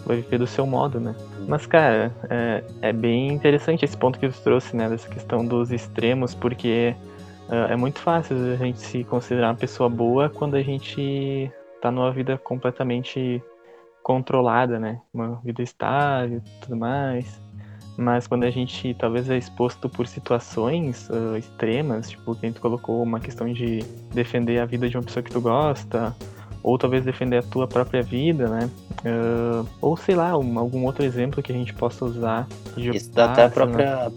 Vai 0.06 0.18
viver 0.18 0.38
do 0.38 0.48
seu 0.48 0.66
modo, 0.66 1.00
né? 1.00 1.16
Mas, 1.48 1.66
cara, 1.66 2.14
é, 2.30 2.64
é 2.82 2.94
bem 2.94 3.30
interessante 3.30 3.86
esse 3.86 3.98
ponto 3.98 4.20
que 4.20 4.28
você 4.30 4.42
trouxe, 4.44 4.76
né? 4.76 4.90
Dessa 4.90 5.10
questão 5.10 5.46
dos 5.46 5.72
extremos, 5.72 6.34
porque 6.34 6.96
ah, 7.50 7.68
é 7.72 7.76
muito 7.76 8.00
fácil 8.00 8.38
a 8.54 8.56
gente 8.56 8.80
se 8.80 9.04
considerar 9.04 9.50
uma 9.50 9.56
pessoa 9.56 9.90
boa 9.90 10.30
quando 10.30 10.56
a 10.56 10.62
gente 10.62 11.52
tá 11.82 11.90
numa 11.90 12.12
vida 12.12 12.38
completamente 12.38 13.42
controlada, 14.04 14.80
né? 14.80 15.02
Uma 15.14 15.42
vida 15.44 15.64
estável, 15.64 16.42
tudo 16.62 16.78
mais. 16.78 17.42
Mas 17.98 18.28
quando 18.28 18.44
a 18.44 18.50
gente 18.50 18.94
talvez 18.94 19.30
é 19.30 19.38
exposto 19.38 19.90
por 19.90 20.08
situações 20.08 21.10
uh, 21.10 21.36
extremas, 21.38 22.10
tipo, 22.12 22.34
que 22.36 22.46
a 22.46 22.50
gente 22.50 22.62
colocou 22.62 23.02
uma 23.04 23.20
questão 23.20 23.52
de 23.52 23.80
defender 24.14 24.60
a 24.60 24.66
vida 24.66 24.88
de 24.88 24.96
uma 24.96 25.04
pessoa 25.04 25.24
que 25.24 25.32
tu 25.32 25.42
gosta, 25.42 26.16
ou 26.64 26.78
talvez 26.78 27.04
defender 27.04 27.38
a 27.38 27.44
tua 27.44 27.68
própria 27.68 28.02
vida, 28.02 28.48
né? 28.48 28.70
Uh, 29.00 29.68
ou 29.82 29.96
sei 29.96 30.16
lá, 30.16 30.38
um, 30.38 30.60
algum 30.60 30.86
outro 30.86 31.04
exemplo 31.04 31.42
que 31.42 31.52
a 31.52 31.56
gente 31.56 31.74
possa 31.74 32.06
usar. 32.06 32.48
Isso 32.78 33.12
dá 33.12 33.32
até 33.32 33.46
a 33.46 33.50
própria, 33.50 34.10
né? 34.10 34.12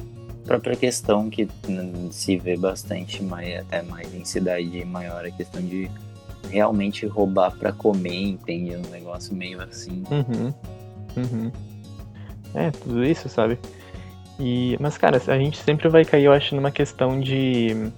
própria 0.44 0.76
questão 0.76 1.30
que 1.30 1.48
se 2.10 2.36
vê 2.36 2.56
bastante, 2.56 3.22
mais, 3.22 3.60
até 3.60 3.82
mais 3.82 4.12
em 4.14 4.24
cidade 4.24 4.84
maior, 4.84 5.24
a 5.24 5.30
questão 5.30 5.62
de 5.62 5.90
realmente 6.50 7.06
roubar 7.06 7.56
para 7.56 7.72
comer, 7.72 8.22
entende? 8.22 8.76
Um 8.76 8.90
negócio 8.90 9.34
meio 9.34 9.60
assim. 9.62 10.02
Uhum. 10.10 10.52
Uhum. 11.16 11.52
É, 12.54 12.70
tudo 12.70 13.04
isso, 13.04 13.28
sabe? 13.28 13.58
E, 14.38 14.76
mas, 14.80 14.98
cara, 14.98 15.22
a 15.26 15.38
gente 15.38 15.58
sempre 15.58 15.88
vai 15.88 16.04
cair, 16.04 16.24
eu 16.24 16.32
acho, 16.32 16.54
numa 16.54 16.70
questão 16.70 17.20
de, 17.20 17.90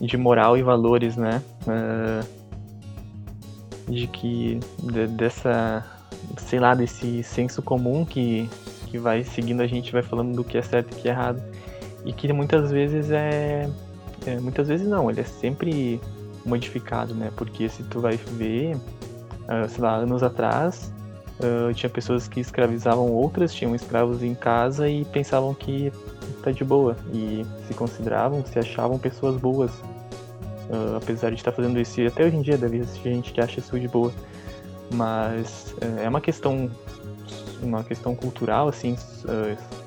de 0.00 0.16
moral 0.16 0.56
e 0.56 0.62
valores, 0.62 1.16
né? 1.16 1.42
Uh, 1.62 2.39
de 3.90 4.06
que, 4.06 4.60
de, 4.82 5.06
dessa, 5.08 5.84
sei 6.38 6.58
lá, 6.58 6.74
desse 6.74 7.22
senso 7.22 7.62
comum 7.62 8.04
que, 8.04 8.48
que 8.86 8.98
vai 8.98 9.24
seguindo 9.24 9.60
a 9.60 9.66
gente, 9.66 9.92
vai 9.92 10.02
falando 10.02 10.34
do 10.34 10.44
que 10.44 10.56
é 10.56 10.62
certo 10.62 10.92
e 10.92 11.00
que 11.00 11.08
é 11.08 11.10
errado. 11.10 11.42
E 12.04 12.12
que 12.12 12.32
muitas 12.32 12.70
vezes 12.70 13.10
é, 13.10 13.68
é. 14.26 14.38
Muitas 14.40 14.68
vezes 14.68 14.86
não, 14.86 15.10
ele 15.10 15.20
é 15.20 15.24
sempre 15.24 16.00
modificado, 16.46 17.14
né? 17.14 17.30
Porque 17.36 17.68
se 17.68 17.82
tu 17.84 18.00
vai 18.00 18.16
ver, 18.16 18.74
uh, 18.76 19.68
sei 19.68 19.82
lá, 19.82 19.96
anos 19.96 20.22
atrás, 20.22 20.92
Uh, 21.40 21.72
tinha 21.72 21.88
pessoas 21.88 22.28
que 22.28 22.38
escravizavam 22.38 23.10
outras, 23.10 23.54
tinham 23.54 23.74
escravos 23.74 24.22
em 24.22 24.34
casa 24.34 24.90
e 24.90 25.06
pensavam 25.06 25.54
que 25.54 25.90
tá 26.42 26.50
de 26.50 26.62
boa. 26.62 26.98
E 27.14 27.46
se 27.66 27.72
consideravam, 27.72 28.44
se 28.44 28.58
achavam 28.58 28.98
pessoas 28.98 29.40
boas. 29.40 29.72
Uh, 30.70 30.96
apesar 30.96 31.30
de 31.30 31.36
estar 31.36 31.50
fazendo 31.50 31.80
isso, 31.80 32.00
e 32.00 32.06
até 32.06 32.24
hoje 32.24 32.36
em 32.36 32.42
dia 32.42 32.56
deve 32.56 32.76
existir 32.76 33.12
gente 33.12 33.32
que 33.32 33.40
acha 33.40 33.58
isso 33.58 33.78
de 33.78 33.88
boa. 33.88 34.12
Mas 34.94 35.74
uh, 35.82 36.00
é 36.00 36.08
uma 36.08 36.20
questão 36.20 36.70
uma 37.62 37.84
questão 37.84 38.14
cultural 38.14 38.68
assim 38.68 38.96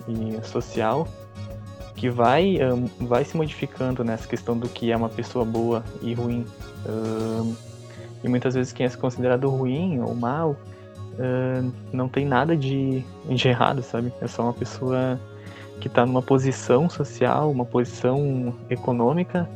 e 0.08 0.48
social 0.48 1.08
que 1.96 2.08
vai 2.08 2.60
vai 3.00 3.26
se 3.26 3.36
modificando 3.36 4.04
nessa 4.04 4.28
questão 4.28 4.56
do 4.56 4.70
que 4.70 4.92
é 4.92 4.96
uma 4.96 5.10
pessoa 5.10 5.44
boa 5.44 5.84
e 6.00 6.14
ruim 6.14 6.46
e 8.24 8.30
muitas 8.30 8.56
vezes 8.56 8.72
quem 8.72 8.86
é 8.86 8.90
considerado 8.90 9.50
ruim 9.50 10.00
ou 10.00 10.16
mal 10.16 10.52
uh, 10.52 11.72
não 11.92 12.08
tem 12.08 12.26
nada 12.26 12.56
de, 12.56 13.04
de 13.28 13.48
errado, 13.48 13.84
sabe? 13.84 14.14
É 14.22 14.28
só 14.28 14.44
uma 14.44 14.54
pessoa 14.54 15.20
que 15.82 15.88
está 15.88 16.06
numa 16.06 16.22
posição 16.22 16.90
social, 16.90 17.52
uma 17.52 17.66
posição 17.66 18.54
econômica 18.70 19.50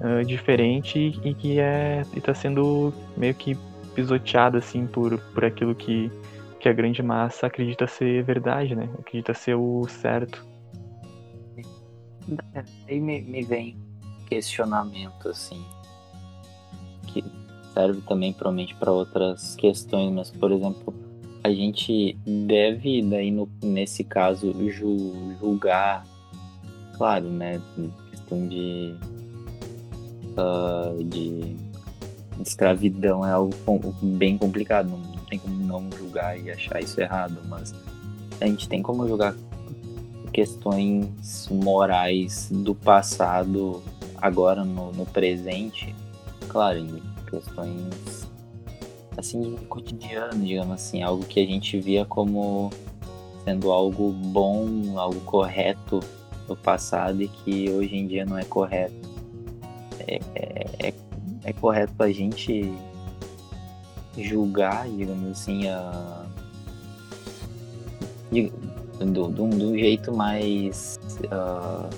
uh, 0.00 0.24
diferente 0.24 1.20
e 1.24 1.34
que 1.34 1.58
é 1.60 2.02
está 2.14 2.34
sendo 2.34 2.92
meio 3.16 3.34
que 3.34 3.56
pisoteada 3.94 4.58
assim 4.58 4.86
por, 4.86 5.18
por 5.18 5.44
aquilo 5.44 5.74
que, 5.74 6.10
que 6.58 6.68
a 6.68 6.72
grande 6.72 7.02
massa 7.02 7.46
acredita 7.46 7.86
ser 7.86 8.22
verdade, 8.24 8.74
né? 8.74 8.88
Acredita 8.98 9.34
ser 9.34 9.54
o 9.54 9.86
certo. 9.88 10.46
Aí 12.88 13.00
me, 13.00 13.20
me 13.22 13.42
vem 13.42 13.76
questionamento 14.28 15.28
assim 15.28 15.64
que 17.08 17.24
serve 17.74 18.00
também 18.02 18.32
provavelmente 18.32 18.74
para 18.76 18.92
outras 18.92 19.56
questões, 19.56 20.12
mas 20.12 20.30
por 20.30 20.52
exemplo, 20.52 20.94
a 21.42 21.50
gente 21.50 22.16
deve 22.24 23.02
daí 23.02 23.30
no, 23.30 23.48
nesse 23.62 24.04
caso 24.04 24.52
ju, 24.70 25.34
julgar, 25.40 26.06
claro, 26.96 27.28
né, 27.30 27.60
questão 28.10 28.46
de 28.46 28.94
uh, 30.40 31.04
de 31.04 31.56
escravidão 32.40 33.26
é 33.26 33.32
algo 33.32 33.54
bem 34.02 34.38
complicado, 34.38 34.88
não, 34.88 35.00
tem 35.24 35.38
como 35.38 35.54
não 35.54 35.88
julgar 35.96 36.38
e 36.38 36.50
achar 36.50 36.80
isso 36.80 37.00
errado, 37.00 37.38
mas 37.48 37.74
a 38.40 38.46
gente 38.46 38.68
tem 38.68 38.82
como 38.82 39.06
julgar 39.06 39.34
questões 40.32 41.48
morais 41.50 42.48
do 42.50 42.74
passado 42.74 43.82
agora 44.16 44.64
no, 44.64 44.92
no 44.92 45.06
presente, 45.06 45.94
claro, 46.48 46.78
em 46.78 47.02
questões 47.28 48.28
assim 49.16 49.56
cotidiano, 49.68 50.44
digamos 50.44 50.74
assim, 50.74 51.02
algo 51.02 51.24
que 51.24 51.40
a 51.40 51.46
gente 51.46 51.78
via 51.78 52.04
como 52.04 52.70
sendo 53.44 53.70
algo 53.70 54.10
bom, 54.10 54.98
algo 54.98 55.20
correto 55.20 56.00
no 56.48 56.56
passado 56.56 57.22
e 57.22 57.28
que 57.28 57.70
hoje 57.70 57.96
em 57.96 58.06
dia 58.06 58.24
não 58.24 58.38
é 58.38 58.44
correto. 58.44 59.09
É, 60.06 60.20
é, 60.34 60.88
é, 60.88 60.94
é 61.44 61.52
correto 61.52 62.02
a 62.02 62.10
gente 62.10 62.72
julgar, 64.16 64.88
digamos 64.88 65.30
assim, 65.30 65.68
a, 65.68 66.26
de, 68.30 68.52
do, 68.98 69.28
do 69.28 69.78
jeito 69.78 70.12
mais, 70.12 70.98
uh, 71.26 71.88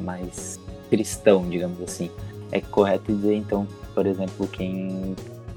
mais 0.00 0.60
cristão, 0.88 1.48
digamos 1.48 1.80
assim. 1.80 2.10
É 2.52 2.60
correto 2.60 3.12
dizer, 3.12 3.34
então, 3.34 3.66
por 3.94 4.06
exemplo, 4.06 4.46
quem 4.48 5.14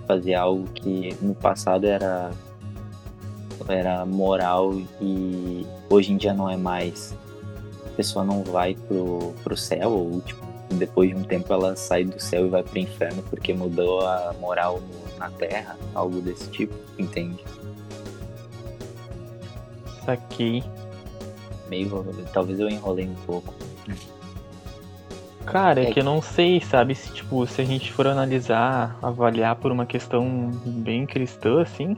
fazia 0.07 0.41
algo 0.41 0.65
que 0.73 1.15
no 1.21 1.35
passado 1.35 1.85
era 1.85 2.31
era 3.67 4.03
moral 4.05 4.73
e 5.01 5.65
hoje 5.89 6.13
em 6.13 6.17
dia 6.17 6.33
não 6.33 6.49
é 6.49 6.57
mais. 6.57 7.15
A 7.85 7.89
pessoa 7.95 8.23
não 8.23 8.43
vai 8.43 8.75
pro, 8.87 9.33
pro 9.43 9.55
céu 9.57 9.91
ou 9.91 10.21
tipo, 10.21 10.48
depois 10.75 11.09
de 11.09 11.15
um 11.15 11.23
tempo 11.23 11.51
ela 11.51 11.75
sai 11.75 12.03
do 12.03 12.19
céu 12.19 12.45
e 12.47 12.49
vai 12.49 12.63
pro 12.63 12.79
inferno 12.79 13.23
porque 13.29 13.53
mudou 13.53 14.01
a 14.01 14.33
moral 14.39 14.81
na 15.17 15.29
terra, 15.31 15.77
algo 15.93 16.21
desse 16.21 16.49
tipo, 16.49 16.73
entende? 16.97 17.43
Saquei. 20.05 20.63
Meio, 21.67 22.05
talvez 22.33 22.59
eu 22.59 22.69
enrolei 22.69 23.07
um 23.07 23.15
pouco. 23.25 23.53
Cara, 25.45 25.81
é 25.81 25.91
que 25.91 25.99
eu 25.99 26.03
não 26.03 26.21
sei, 26.21 26.61
sabe, 26.61 26.93
se 26.93 27.11
tipo, 27.11 27.45
se 27.47 27.61
a 27.61 27.65
gente 27.65 27.91
for 27.91 28.05
analisar, 28.05 28.97
avaliar 29.01 29.55
por 29.55 29.71
uma 29.71 29.85
questão 29.85 30.51
bem 30.63 31.07
cristã, 31.07 31.61
assim, 31.61 31.97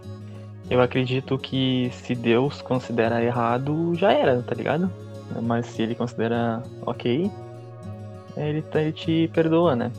eu 0.69 0.81
acredito 0.81 1.37
que 1.37 1.91
se 1.91 2.15
Deus 2.15 2.61
considera 2.61 3.21
errado, 3.21 3.93
já 3.95 4.13
era, 4.13 4.41
tá 4.41 4.55
ligado? 4.55 4.89
Mas 5.41 5.65
se 5.65 5.81
ele 5.81 5.95
considera 5.95 6.63
ok, 6.85 7.29
ele, 8.49 8.63
ele 8.73 8.91
te 8.91 9.29
perdoa, 9.33 9.75
né? 9.75 9.91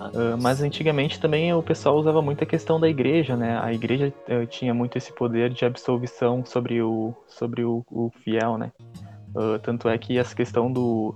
Uh, 0.00 0.40
mas 0.40 0.62
antigamente 0.62 1.20
também 1.20 1.52
o 1.52 1.62
pessoal 1.62 1.96
usava 1.96 2.22
muito 2.22 2.42
a 2.42 2.46
questão 2.46 2.80
da 2.80 2.88
igreja, 2.88 3.36
né? 3.36 3.60
A 3.62 3.72
igreja 3.72 4.12
uh, 4.28 4.46
tinha 4.46 4.72
muito 4.72 4.96
esse 4.96 5.12
poder 5.12 5.50
de 5.50 5.64
absolvição 5.64 6.42
sobre 6.44 6.80
o, 6.80 7.14
sobre 7.28 7.64
o, 7.64 7.84
o 7.90 8.10
fiel, 8.24 8.56
né? 8.56 8.72
Uh, 9.34 9.58
tanto 9.58 9.88
é 9.88 9.98
que 9.98 10.16
essa 10.16 10.34
questão 10.34 10.72
do, 10.72 11.14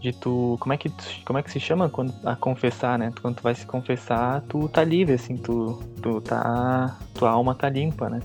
de 0.00 0.12
tu. 0.12 0.56
Como 0.58 0.72
é 0.72 0.78
que, 0.78 0.90
como 1.26 1.38
é 1.38 1.42
que 1.42 1.50
se 1.50 1.60
chama 1.60 1.90
quando, 1.90 2.14
a 2.24 2.34
confessar, 2.34 2.98
né? 2.98 3.12
Quando 3.20 3.36
tu 3.36 3.42
vai 3.42 3.54
se 3.54 3.66
confessar, 3.66 4.40
tu 4.48 4.66
tá 4.68 4.82
livre, 4.82 5.14
assim, 5.14 5.36
tu, 5.36 5.78
tu 6.02 6.22
tá. 6.22 6.96
Tua 7.14 7.30
alma 7.30 7.54
tá 7.54 7.68
limpa, 7.68 8.08
né? 8.08 8.20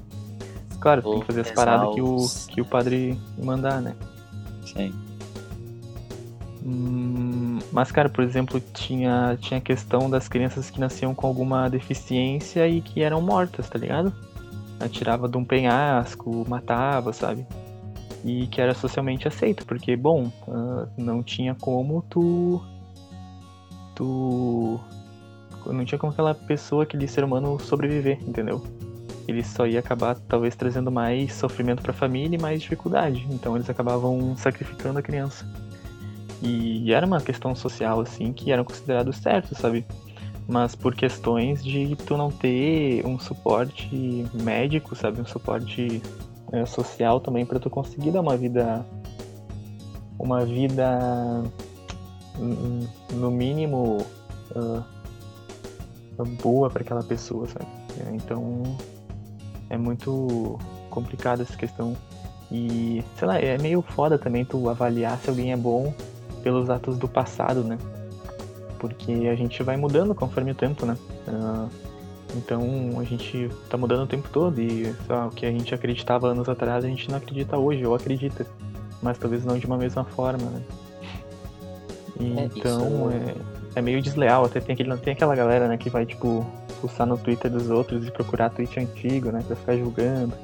Claro, 0.79 1.01
tu 1.01 1.11
tem 1.11 1.19
que 1.19 1.25
fazer 1.25 1.41
as 1.41 1.51
paradas 1.51 1.93
que 1.93 2.01
o, 2.01 2.17
que 2.47 2.61
o 2.61 2.65
padre 2.65 3.19
mandar, 3.37 3.81
né? 3.81 3.93
Sim. 4.65 4.93
Hum, 6.65 7.59
mas, 7.71 7.91
cara, 7.91 8.09
por 8.09 8.23
exemplo, 8.23 8.59
tinha, 8.73 9.37
tinha 9.39 9.59
a 9.59 9.61
questão 9.61 10.09
das 10.09 10.27
crianças 10.27 10.69
que 10.69 10.79
nasciam 10.79 11.13
com 11.13 11.27
alguma 11.27 11.69
deficiência 11.69 12.67
e 12.67 12.81
que 12.81 13.03
eram 13.03 13.21
mortas, 13.21 13.69
tá 13.69 13.77
ligado? 13.77 14.11
Atirava 14.79 15.29
de 15.29 15.37
um 15.37 15.45
penhasco, 15.45 16.43
matava, 16.49 17.13
sabe? 17.13 17.45
e 18.25 18.47
que 18.47 18.59
era 18.59 18.73
socialmente 18.73 19.27
aceito, 19.27 19.63
porque, 19.67 19.95
bom, 19.95 20.31
uh, 20.47 20.89
não 20.97 21.21
tinha 21.21 21.53
como 21.53 22.01
tu. 22.09 22.59
Tu. 23.93 24.79
Não 25.67 25.85
tinha 25.85 25.99
como 25.99 26.11
aquela 26.11 26.33
pessoa, 26.33 26.83
aquele 26.83 27.07
ser 27.07 27.23
humano 27.23 27.59
sobreviver, 27.59 28.17
entendeu? 28.27 28.63
Ele 29.27 29.43
só 29.43 29.67
ia 29.67 29.79
acabar, 29.79 30.15
talvez, 30.27 30.55
trazendo 30.55 30.91
mais 30.91 31.33
sofrimento 31.33 31.83
para 31.83 31.91
a 31.91 31.93
família 31.93 32.35
e 32.35 32.41
mais 32.41 32.61
dificuldade. 32.61 33.27
Então 33.29 33.55
eles 33.55 33.69
acabavam 33.69 34.35
sacrificando 34.35 34.99
a 34.99 35.01
criança. 35.03 35.47
E 36.45 36.93
era 36.93 37.07
uma 37.07 37.19
questão 37.19 37.55
social, 37.55 37.99
assim, 37.99 38.31
que 38.31 38.51
eram 38.51 38.63
considerados 38.63 39.17
certos, 39.17 39.57
sabe? 39.57 39.83
Mas 40.47 40.75
por 40.75 40.93
questões 40.93 41.63
de 41.63 41.95
tu 41.95 42.15
não 42.15 42.29
ter 42.29 43.03
um 43.03 43.17
suporte 43.17 44.23
médico, 44.31 44.95
sabe? 44.95 45.19
Um 45.19 45.25
suporte 45.25 46.03
é, 46.51 46.63
social 46.67 47.19
também 47.19 47.47
para 47.47 47.59
tu 47.59 47.67
conseguir 47.67 48.11
dar 48.11 48.21
uma 48.21 48.37
vida 48.37 48.85
uma 50.19 50.45
vida 50.45 51.43
hum, 52.39 52.87
no 53.13 53.31
mínimo 53.31 53.97
uh, 54.55 54.83
boa 56.43 56.69
para 56.69 56.83
aquela 56.83 57.03
pessoa, 57.03 57.47
sabe? 57.47 57.65
Então 58.13 58.61
é 59.67 59.77
muito 59.77 60.59
complicada 60.91 61.41
essa 61.41 61.57
questão. 61.57 61.97
E, 62.51 63.03
sei 63.17 63.27
lá, 63.27 63.39
é 63.39 63.57
meio 63.57 63.81
foda 63.81 64.19
também 64.19 64.45
tu 64.45 64.69
avaliar 64.69 65.17
se 65.17 65.29
alguém 65.29 65.51
é 65.51 65.57
bom 65.57 65.91
pelos 66.45 66.69
atos 66.69 66.95
do 66.99 67.07
passado, 67.07 67.63
né? 67.63 67.79
Porque 68.77 69.11
a 69.11 69.35
gente 69.35 69.63
vai 69.63 69.75
mudando 69.75 70.13
conforme 70.13 70.51
o 70.51 70.55
tempo, 70.55 70.85
né? 70.85 70.95
Uh, 71.27 71.67
então 72.35 72.99
a 72.99 73.03
gente 73.03 73.49
tá 73.67 73.75
mudando 73.75 74.03
o 74.03 74.07
tempo 74.07 74.29
todo 74.29 74.61
e 74.61 74.93
lá, 75.09 75.25
o 75.25 75.31
que 75.31 75.43
a 75.43 75.51
gente 75.51 75.73
acreditava 75.73 76.27
anos 76.27 76.47
atrás 76.47 76.85
a 76.85 76.87
gente 76.87 77.09
não 77.09 77.17
acredita 77.17 77.57
hoje, 77.57 77.83
ou 77.83 77.95
acredita, 77.95 78.45
mas 79.01 79.17
talvez 79.17 79.43
não 79.43 79.57
de 79.57 79.65
uma 79.65 79.75
mesma 79.75 80.03
forma, 80.03 80.45
né? 80.45 80.61
E, 82.19 82.39
é, 82.39 82.45
então 82.45 83.09
é, 83.09 83.79
é, 83.79 83.81
meio 83.81 83.99
desleal, 84.03 84.45
até 84.45 84.59
tem, 84.59 84.73
aquele, 84.73 84.95
tem 84.97 85.13
aquela 85.13 85.35
galera 85.35 85.67
né, 85.67 85.77
que 85.77 85.89
vai 85.89 86.05
tipo 86.05 86.45
pulsar 86.79 87.07
no 87.07 87.17
Twitter 87.17 87.49
dos 87.49 87.71
outros 87.71 88.07
e 88.07 88.11
procurar 88.11 88.51
tweet 88.51 88.79
antigo, 88.79 89.31
né? 89.31 89.43
Pra 89.47 89.55
ficar 89.55 89.75
julgando. 89.75 90.35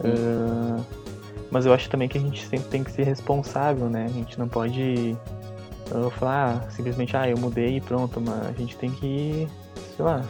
Uh, 0.00 1.01
mas 1.52 1.66
eu 1.66 1.74
acho 1.74 1.88
também 1.90 2.08
que 2.08 2.16
a 2.16 2.20
gente 2.20 2.46
sempre 2.46 2.66
tem 2.70 2.82
que 2.82 2.90
ser 2.90 3.02
responsável, 3.02 3.90
né? 3.90 4.06
A 4.06 4.08
gente 4.08 4.38
não 4.38 4.48
pode 4.48 5.14
uh, 5.94 6.10
falar 6.12 6.62
ah, 6.64 6.70
simplesmente, 6.70 7.14
ah, 7.14 7.28
eu 7.28 7.36
mudei 7.36 7.76
e 7.76 7.80
pronto, 7.80 8.18
mas 8.22 8.46
a 8.46 8.52
gente 8.52 8.74
tem 8.78 8.90
que, 8.90 9.46
sei 9.94 10.02
lá, 10.02 10.24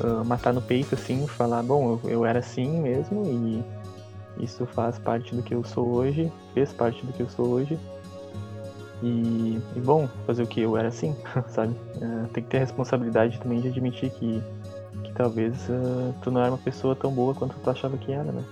uh, 0.00 0.24
matar 0.24 0.52
no 0.52 0.60
peito 0.60 0.96
assim, 0.96 1.24
falar, 1.28 1.62
bom, 1.62 2.00
eu, 2.02 2.10
eu 2.10 2.26
era 2.26 2.40
assim 2.40 2.68
mesmo 2.82 3.24
e 3.26 3.64
isso 4.42 4.66
faz 4.66 4.98
parte 4.98 5.36
do 5.36 5.42
que 5.42 5.54
eu 5.54 5.62
sou 5.62 5.86
hoje, 5.88 6.32
fez 6.52 6.72
parte 6.72 7.06
do 7.06 7.12
que 7.12 7.22
eu 7.22 7.28
sou 7.28 7.46
hoje. 7.46 7.78
E, 9.00 9.60
e 9.76 9.80
bom, 9.80 10.08
fazer 10.26 10.42
o 10.42 10.46
que? 10.48 10.60
Eu 10.60 10.76
era 10.76 10.88
assim, 10.88 11.14
sabe? 11.46 11.76
Uh, 11.94 12.26
tem 12.32 12.42
que 12.42 12.50
ter 12.50 12.56
a 12.56 12.60
responsabilidade 12.60 13.38
também 13.38 13.60
de 13.60 13.68
admitir 13.68 14.10
que, 14.10 14.42
que 15.04 15.12
talvez 15.12 15.54
uh, 15.68 16.12
tu 16.22 16.32
não 16.32 16.40
era 16.40 16.50
uma 16.50 16.58
pessoa 16.58 16.96
tão 16.96 17.12
boa 17.12 17.32
quanto 17.36 17.54
tu 17.62 17.70
achava 17.70 17.96
que 17.96 18.10
era, 18.10 18.32
né? 18.32 18.42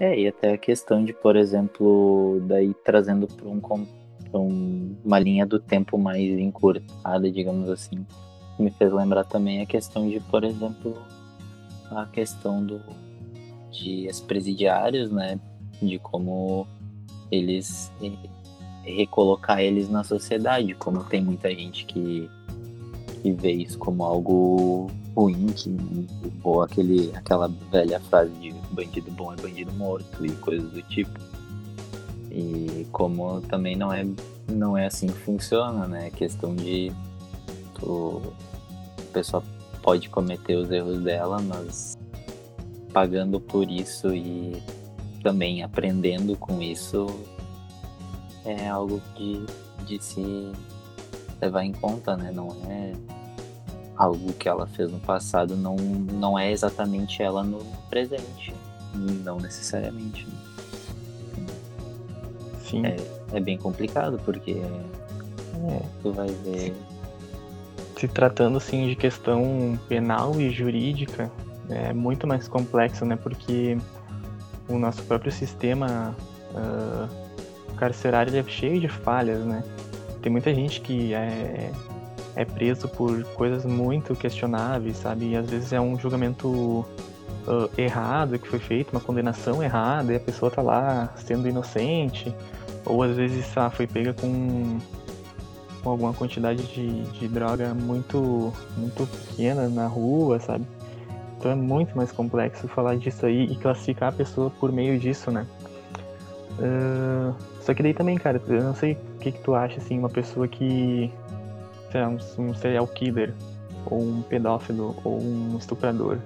É, 0.00 0.18
e 0.18 0.26
até 0.26 0.52
a 0.52 0.58
questão 0.58 1.04
de, 1.04 1.12
por 1.12 1.36
exemplo, 1.36 2.42
daí 2.46 2.74
trazendo 2.84 3.26
para 3.26 3.48
um, 3.48 3.60
um, 4.32 4.96
uma 5.04 5.18
linha 5.18 5.46
do 5.46 5.60
tempo 5.60 5.96
mais 5.96 6.22
encurtada, 6.38 7.30
digamos 7.30 7.68
assim, 7.68 8.04
me 8.58 8.70
fez 8.70 8.92
lembrar 8.92 9.24
também 9.24 9.60
a 9.60 9.66
questão 9.66 10.08
de, 10.08 10.20
por 10.20 10.42
exemplo, 10.44 10.96
a 11.90 12.06
questão 12.06 12.64
do 12.64 12.80
de 13.70 14.06
ex-presidiários, 14.06 15.10
né? 15.10 15.38
De 15.82 15.98
como 15.98 16.66
eles 17.30 17.92
recolocar 18.84 19.60
eles 19.60 19.88
na 19.88 20.04
sociedade, 20.04 20.74
como 20.74 21.02
tem 21.04 21.22
muita 21.22 21.50
gente 21.50 21.84
que, 21.84 22.30
que 23.22 23.32
vê 23.32 23.52
isso 23.52 23.78
como 23.78 24.04
algo 24.04 24.90
ruim, 25.14 25.46
que, 25.46 25.74
ou 26.42 26.62
aquele, 26.62 27.10
aquela 27.14 27.48
velha 27.70 28.00
frase 28.00 28.32
de 28.32 28.52
bandido 28.72 29.10
bom 29.12 29.32
é 29.32 29.36
bandido 29.36 29.72
morto 29.72 30.24
e 30.24 30.30
coisas 30.36 30.70
do 30.70 30.82
tipo. 30.82 31.18
E 32.30 32.86
como 32.90 33.40
também 33.42 33.76
não 33.76 33.92
é, 33.92 34.04
não 34.48 34.76
é 34.76 34.86
assim 34.86 35.06
que 35.06 35.18
funciona, 35.20 35.86
né? 35.86 36.08
A 36.08 36.10
questão 36.10 36.54
de 36.54 36.92
tu, 37.74 38.20
a 38.98 39.12
pessoa 39.12 39.42
pode 39.82 40.08
cometer 40.08 40.56
os 40.56 40.70
erros 40.70 40.98
dela, 41.02 41.40
mas 41.40 41.96
pagando 42.92 43.40
por 43.40 43.70
isso 43.70 44.14
e 44.14 44.60
também 45.22 45.62
aprendendo 45.62 46.36
com 46.36 46.60
isso 46.60 47.06
é 48.44 48.68
algo 48.68 49.00
de, 49.16 49.44
de 49.86 50.02
se 50.02 50.52
levar 51.40 51.64
em 51.64 51.72
conta, 51.72 52.16
né? 52.16 52.32
Não 52.32 52.48
é 52.68 52.92
algo 53.96 54.32
que 54.32 54.48
ela 54.48 54.66
fez 54.66 54.90
no 54.90 54.98
passado, 55.00 55.56
não, 55.56 55.76
não 55.76 56.38
é 56.38 56.50
exatamente 56.50 57.22
ela 57.22 57.42
no 57.42 57.60
presente. 57.88 58.54
Não 58.94 59.38
necessariamente. 59.38 60.26
Né? 60.26 61.46
Sim. 62.60 62.86
É, 62.86 62.96
é 63.36 63.40
bem 63.40 63.58
complicado, 63.58 64.20
porque 64.24 64.52
é. 64.52 65.82
tu 66.02 66.12
vai 66.12 66.28
ver. 66.28 66.74
Se 67.98 68.08
tratando 68.08 68.58
assim 68.58 68.88
de 68.88 68.96
questão 68.96 69.78
penal 69.88 70.40
e 70.40 70.50
jurídica, 70.50 71.30
é 71.68 71.92
muito 71.92 72.26
mais 72.26 72.48
complexo, 72.48 73.04
né? 73.04 73.16
Porque 73.16 73.78
o 74.68 74.78
nosso 74.78 75.02
próprio 75.04 75.32
sistema 75.32 76.14
uh, 76.52 77.76
carcerário 77.76 78.36
é 78.36 78.42
cheio 78.42 78.80
de 78.80 78.88
falhas, 78.88 79.44
né? 79.44 79.62
Tem 80.20 80.30
muita 80.30 80.54
gente 80.54 80.80
que 80.80 81.14
é, 81.14 81.70
é 82.36 82.44
preso 82.44 82.88
por 82.88 83.22
coisas 83.34 83.64
muito 83.64 84.14
questionáveis, 84.14 84.96
sabe? 84.96 85.30
E 85.30 85.36
às 85.36 85.48
vezes 85.48 85.72
é 85.72 85.80
um 85.80 85.98
julgamento 85.98 86.48
uh, 86.48 87.70
errado 87.76 88.38
que 88.38 88.48
foi 88.48 88.58
feito, 88.58 88.90
uma 88.92 89.00
condenação 89.00 89.62
errada, 89.62 90.12
e 90.12 90.16
a 90.16 90.20
pessoa 90.20 90.50
tá 90.50 90.62
lá 90.62 91.12
sendo 91.16 91.48
inocente, 91.48 92.34
ou 92.84 93.02
às 93.02 93.16
vezes 93.16 93.56
ah, 93.56 93.70
foi 93.70 93.86
pega 93.86 94.12
com, 94.12 94.78
com 95.82 95.90
alguma 95.90 96.12
quantidade 96.12 96.62
de, 96.64 97.02
de 97.04 97.28
droga 97.28 97.72
muito, 97.74 98.52
muito 98.76 99.06
pequena 99.06 99.68
na 99.68 99.86
rua, 99.86 100.40
sabe? 100.40 100.64
Então 101.38 101.52
é 101.52 101.54
muito 101.54 101.96
mais 101.96 102.10
complexo 102.10 102.66
falar 102.68 102.96
disso 102.96 103.26
aí 103.26 103.44
e 103.44 103.56
classificar 103.56 104.08
a 104.08 104.12
pessoa 104.12 104.50
por 104.50 104.72
meio 104.72 104.98
disso, 104.98 105.30
né? 105.30 105.46
Uh, 106.58 107.34
só 107.60 107.74
que 107.74 107.82
daí 107.82 107.94
também, 107.94 108.16
cara, 108.16 108.40
eu 108.46 108.62
não 108.62 108.74
sei 108.74 108.92
o 108.92 109.18
que, 109.18 109.32
que 109.32 109.40
tu 109.40 109.54
acha, 109.54 109.78
assim, 109.78 109.98
uma 109.98 110.08
pessoa 110.08 110.46
que. 110.46 111.10
Sei 111.94 112.02
um, 112.02 112.48
um 112.50 112.54
serial 112.54 112.88
killer, 112.88 113.32
ou 113.86 114.02
um 114.02 114.22
pedófilo, 114.22 114.96
ou 115.04 115.22
um 115.22 115.56
estuprador. 115.56 116.18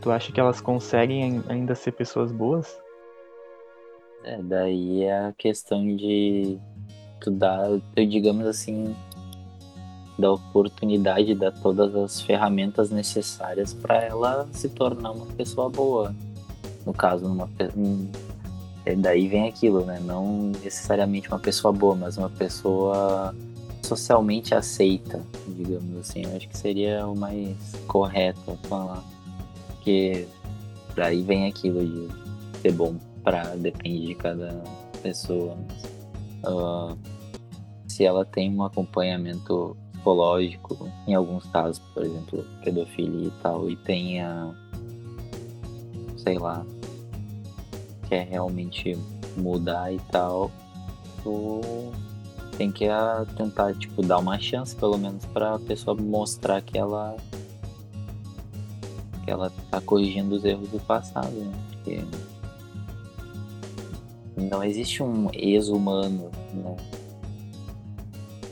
Tu 0.00 0.10
acha 0.10 0.32
que 0.32 0.40
elas 0.40 0.58
conseguem 0.58 1.44
ainda 1.50 1.74
ser 1.74 1.92
pessoas 1.92 2.32
boas? 2.32 2.80
É, 4.24 4.40
daí 4.40 5.02
é 5.02 5.26
a 5.26 5.34
questão 5.36 5.84
de 5.94 6.58
tu 7.20 7.30
dar, 7.30 7.68
digamos 7.94 8.46
assim, 8.46 8.96
da 10.18 10.32
oportunidade, 10.32 11.34
dar 11.34 11.52
todas 11.52 11.94
as 11.94 12.22
ferramentas 12.22 12.90
necessárias 12.90 13.74
para 13.74 14.02
ela 14.02 14.48
se 14.50 14.70
tornar 14.70 15.10
uma 15.10 15.26
pessoa 15.26 15.68
boa. 15.68 16.16
No 16.86 16.94
caso, 16.94 17.26
uma, 17.26 17.50
é, 18.86 18.96
daí 18.96 19.28
vem 19.28 19.46
aquilo, 19.46 19.84
né? 19.84 20.00
Não 20.02 20.52
necessariamente 20.64 21.28
uma 21.28 21.38
pessoa 21.38 21.70
boa, 21.70 21.94
mas 21.94 22.16
uma 22.16 22.30
pessoa 22.30 23.34
socialmente 23.86 24.54
aceita, 24.54 25.22
digamos 25.48 25.98
assim. 25.98 26.24
Eu 26.24 26.36
acho 26.36 26.48
que 26.48 26.56
seria 26.56 27.06
o 27.06 27.16
mais 27.16 27.56
correto 27.86 28.58
falar. 28.64 29.02
Porque 29.68 30.26
daí 30.94 31.22
vem 31.22 31.46
aquilo 31.46 31.84
de 31.84 32.08
ser 32.60 32.72
bom 32.72 32.96
para 33.22 33.56
depende 33.56 34.06
de 34.06 34.14
cada 34.14 34.62
pessoa. 35.02 35.56
Uh, 36.44 36.96
se 37.86 38.04
ela 38.04 38.24
tem 38.24 38.54
um 38.54 38.62
acompanhamento 38.62 39.76
psicológico, 40.06 40.88
em 41.06 41.14
alguns 41.14 41.44
casos, 41.46 41.80
por 41.92 42.04
exemplo, 42.04 42.44
pedofilia 42.62 43.26
e 43.26 43.32
tal, 43.42 43.68
e 43.68 43.76
tenha, 43.76 44.54
sei 46.16 46.38
lá, 46.38 46.64
quer 48.08 48.28
realmente 48.28 48.96
mudar 49.36 49.92
e 49.92 49.98
tal, 50.12 50.52
tem 52.56 52.70
que 52.70 52.88
ah, 52.88 53.26
tentar 53.36 53.74
tipo 53.74 54.02
dar 54.02 54.18
uma 54.18 54.38
chance 54.38 54.74
pelo 54.74 54.96
menos 54.98 55.24
para 55.26 55.54
a 55.54 55.58
pessoa 55.58 55.96
mostrar 55.96 56.62
que 56.62 56.78
ela 56.78 57.16
que 59.24 59.30
ela 59.30 59.52
tá 59.70 59.80
corrigindo 59.80 60.36
os 60.36 60.44
erros 60.44 60.68
do 60.68 60.78
passado, 60.80 61.32
né? 61.32 61.52
Porque 61.70 62.02
não 64.36 64.62
existe 64.62 65.02
um 65.02 65.28
ex-humano, 65.32 66.30
né? 66.54 66.76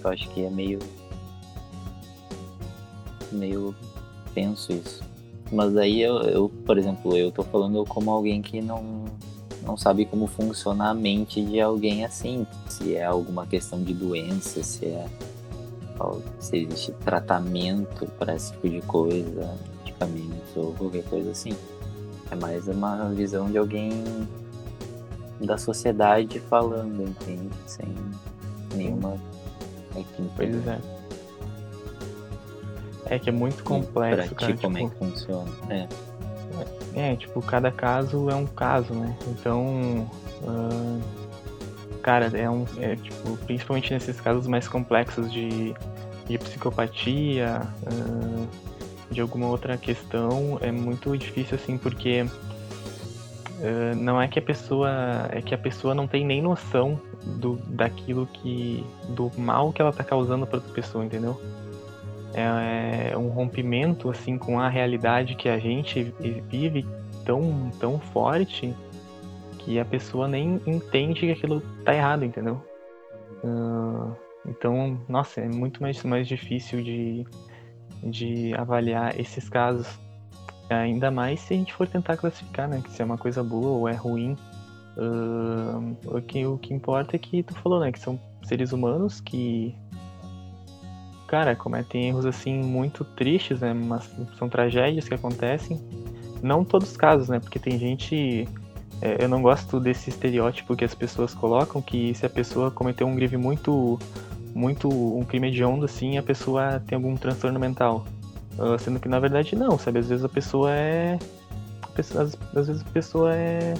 Eu 0.02 0.10
acho 0.10 0.28
que 0.30 0.44
é 0.44 0.50
meio 0.50 0.78
meio 3.32 3.74
tenso 4.34 4.72
isso. 4.72 5.02
Mas 5.52 5.76
aí 5.76 6.00
eu, 6.00 6.16
eu, 6.22 6.48
por 6.48 6.78
exemplo, 6.78 7.16
eu 7.16 7.30
tô 7.30 7.42
falando 7.42 7.84
como 7.84 8.10
alguém 8.10 8.42
que 8.42 8.60
não 8.60 9.04
não 9.64 9.76
sabe 9.76 10.04
como 10.04 10.26
funciona 10.26 10.90
a 10.90 10.94
mente 10.94 11.44
de 11.44 11.60
alguém 11.60 12.04
assim. 12.04 12.46
Se 12.68 12.94
é 12.94 13.04
alguma 13.04 13.46
questão 13.46 13.82
de 13.82 13.94
doença, 13.94 14.62
se 14.62 14.86
é 14.86 15.06
se 16.38 16.56
existe 16.56 16.92
tratamento 17.04 18.06
para 18.18 18.34
esse 18.34 18.52
tipo 18.52 18.68
de 18.68 18.80
coisa, 18.82 19.56
medicamentos 19.78 20.56
ou 20.56 20.72
qualquer 20.74 21.04
coisa 21.04 21.30
assim. 21.30 21.54
É 22.30 22.34
mais 22.34 22.66
uma 22.66 23.10
visão 23.10 23.50
de 23.50 23.58
alguém 23.58 24.02
da 25.40 25.56
sociedade 25.56 26.40
falando, 26.40 27.02
entende? 27.02 27.50
Sem 27.66 27.94
nenhuma. 28.74 29.16
Enfim, 29.96 30.30
pois 30.36 30.66
é. 30.66 30.80
É 33.06 33.18
que 33.18 33.28
é 33.28 33.32
muito 33.32 33.62
complexo, 33.62 34.34
pra 34.34 34.46
cara. 34.46 34.52
Ti, 34.54 34.62
como 34.62 34.76
tipo... 34.76 34.86
é 34.86 34.90
que 34.90 34.96
funciona? 34.96 35.50
É. 35.68 35.88
É, 36.94 37.16
tipo, 37.16 37.42
cada 37.42 37.70
caso 37.70 38.30
é 38.30 38.34
um 38.34 38.46
caso, 38.46 38.94
né? 38.94 39.16
Então, 39.28 40.08
uh, 40.42 41.00
cara, 42.02 42.30
é 42.36 42.48
um. 42.48 42.64
É, 42.78 42.94
tipo, 42.96 43.36
principalmente 43.38 43.92
nesses 43.92 44.20
casos 44.20 44.46
mais 44.46 44.68
complexos 44.68 45.32
de, 45.32 45.74
de 46.28 46.38
psicopatia, 46.38 47.62
uh, 47.82 48.48
de 49.10 49.20
alguma 49.20 49.46
outra 49.46 49.76
questão 49.76 50.58
é 50.60 50.70
muito 50.72 51.16
difícil 51.16 51.54
assim 51.54 51.78
porque 51.78 52.22
uh, 52.22 53.96
não 53.96 54.20
é 54.20 54.26
que 54.26 54.38
a 54.38 54.42
pessoa 54.42 54.90
é 55.30 55.40
que 55.40 55.54
a 55.54 55.58
pessoa 55.58 55.94
não 55.94 56.06
tem 56.06 56.24
nem 56.26 56.42
noção 56.42 57.00
do 57.24 57.56
daquilo 57.66 58.26
que 58.26 58.84
do 59.10 59.30
mal 59.38 59.72
que 59.72 59.80
ela 59.80 59.92
tá 59.92 60.04
causando 60.04 60.46
para 60.46 60.56
outra 60.56 60.72
pessoa, 60.72 61.04
entendeu? 61.04 61.40
É, 62.34 63.10
é 63.12 63.18
um 63.18 63.28
rompimento 63.28 64.10
assim 64.10 64.36
com 64.36 64.58
a 64.58 64.68
realidade 64.68 65.36
que 65.36 65.48
a 65.48 65.58
gente 65.58 66.12
vive 66.50 66.84
tão 67.24 67.70
tão 67.78 67.98
forte 67.98 68.74
que 69.58 69.78
a 69.78 69.84
pessoa 69.84 70.28
nem 70.28 70.60
entende 70.66 71.20
que 71.20 71.30
aquilo 71.30 71.62
tá 71.84 71.94
errado, 71.94 72.24
entendeu? 72.24 72.62
Uh, 73.42 74.14
então, 74.46 75.00
nossa, 75.08 75.40
é 75.40 75.48
muito 75.48 75.82
mais, 75.82 76.02
mais 76.04 76.28
difícil 76.28 76.82
de, 76.82 77.26
de 78.02 78.54
avaliar 78.54 79.18
esses 79.18 79.48
casos. 79.48 79.86
Ainda 80.68 81.10
mais 81.10 81.40
se 81.40 81.54
a 81.54 81.56
gente 81.56 81.72
for 81.72 81.86
tentar 81.86 82.16
classificar, 82.16 82.68
né? 82.68 82.82
Se 82.88 83.00
é 83.00 83.04
uma 83.04 83.18
coisa 83.18 83.42
boa 83.42 83.68
ou 83.68 83.88
é 83.88 83.94
ruim. 83.94 84.36
Uh, 84.96 85.96
o, 86.06 86.20
que, 86.20 86.46
o 86.46 86.56
que 86.58 86.72
importa 86.72 87.16
é 87.16 87.18
que 87.18 87.42
tu 87.42 87.54
falou, 87.54 87.80
né? 87.80 87.90
Que 87.90 87.98
são 87.98 88.20
seres 88.42 88.72
humanos 88.72 89.20
que, 89.20 89.74
cara, 91.26 91.54
cometem 91.56 92.08
erros 92.08 92.26
assim 92.26 92.62
muito 92.62 93.04
tristes, 93.04 93.60
né? 93.60 93.72
Mas 93.74 94.10
são 94.38 94.48
tragédias 94.48 95.08
que 95.08 95.14
acontecem. 95.14 95.80
Não 96.42 96.64
todos 96.64 96.90
os 96.90 96.96
casos, 96.96 97.28
né? 97.28 97.40
Porque 97.40 97.58
tem 97.58 97.78
gente 97.78 98.46
é, 99.00 99.22
eu 99.22 99.28
não 99.28 99.42
gosto 99.42 99.80
desse 99.80 100.10
estereótipo 100.10 100.74
que 100.76 100.84
as 100.84 100.94
pessoas 100.94 101.34
colocam, 101.34 101.82
que 101.82 102.14
se 102.14 102.24
a 102.24 102.30
pessoa 102.30 102.70
cometeu 102.70 103.06
um 103.06 103.14
crime 103.14 103.36
muito, 103.36 103.98
muito, 104.54 104.88
um 104.88 105.24
crime 105.24 105.48
hediondo, 105.48 105.84
assim, 105.84 106.16
a 106.16 106.22
pessoa 106.22 106.82
tem 106.86 106.96
algum 106.96 107.14
transtorno 107.14 107.58
mental. 107.58 108.06
Uh, 108.58 108.78
sendo 108.78 109.00
que 109.00 109.08
na 109.08 109.18
verdade 109.18 109.56
não, 109.56 109.76
sabe? 109.78 109.98
Às 109.98 110.08
vezes 110.08 110.24
a 110.24 110.28
pessoa 110.28 110.70
é. 110.72 111.18
Às, 111.98 112.16
às, 112.16 112.66
vezes 112.66 112.82
a 112.82 112.90
pessoa 112.90 113.34
é. 113.34 113.74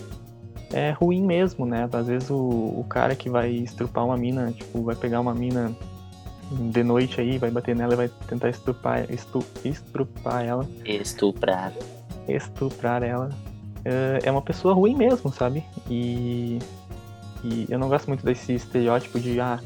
É 0.72 0.90
ruim 0.90 1.24
mesmo, 1.24 1.64
né? 1.64 1.88
Às 1.92 2.09
vezes 2.09 2.28
o, 2.30 2.37
o 2.37 2.85
cara 2.88 3.14
que 3.14 3.30
vai 3.30 3.50
estrupar 3.50 4.04
uma 4.04 4.16
mina, 4.16 4.50
tipo, 4.50 4.83
vai 4.83 4.96
pegar 4.96 5.20
uma 5.20 5.33
mina 5.33 5.72
de 6.50 6.83
noite 6.83 7.20
aí, 7.20 7.38
vai 7.38 7.50
bater 7.50 7.74
nela 7.74 7.94
e 7.94 7.96
vai 7.96 8.11
tentar 8.28 8.48
estrupar, 8.50 9.11
estu, 9.11 9.44
estrupar 9.64 10.44
ela. 10.44 10.68
Estuprar. 10.85 11.72
Estuprar 12.28 13.02
ela 13.02 13.30
é 14.22 14.30
uma 14.30 14.42
pessoa 14.42 14.74
ruim 14.74 14.96
mesmo, 14.96 15.33
sabe? 15.33 15.62
E, 15.88 16.59
e 17.42 17.66
eu 17.68 17.78
não 17.78 17.88
gosto 17.88 18.09
muito 18.09 18.24
desse 18.24 18.54
estereótipo 18.54 19.20
de, 19.20 19.38
ah, 19.40 19.61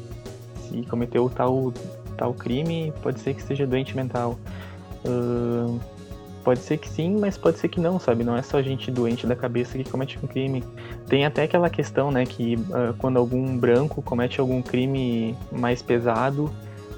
se 0.67 0.81
cometeu 0.83 1.29
tal, 1.29 1.73
tal 2.17 2.33
crime, 2.33 2.93
pode 3.01 3.19
ser 3.21 3.33
que 3.33 3.41
seja 3.41 3.65
doente 3.65 3.95
mental. 3.95 4.37
Uh, 5.05 5.79
pode 6.43 6.59
ser 6.59 6.77
que 6.77 6.89
sim, 6.89 7.17
mas 7.17 7.37
pode 7.37 7.59
ser 7.59 7.69
que 7.69 7.79
não, 7.79 7.97
sabe? 7.97 8.23
Não 8.25 8.35
é 8.35 8.41
só 8.41 8.61
gente 8.61 8.91
doente 8.91 9.25
da 9.25 9.35
cabeça 9.35 9.77
que 9.77 9.89
comete 9.89 10.19
um 10.21 10.27
crime. 10.27 10.63
Tem 11.07 11.25
até 11.25 11.43
aquela 11.43 11.69
questão, 11.69 12.11
né, 12.11 12.25
que 12.25 12.55
uh, 12.55 12.93
quando 12.97 13.17
algum 13.17 13.57
branco 13.57 14.01
comete 14.01 14.41
algum 14.41 14.61
crime 14.61 15.33
mais 15.49 15.81
pesado, 15.81 16.51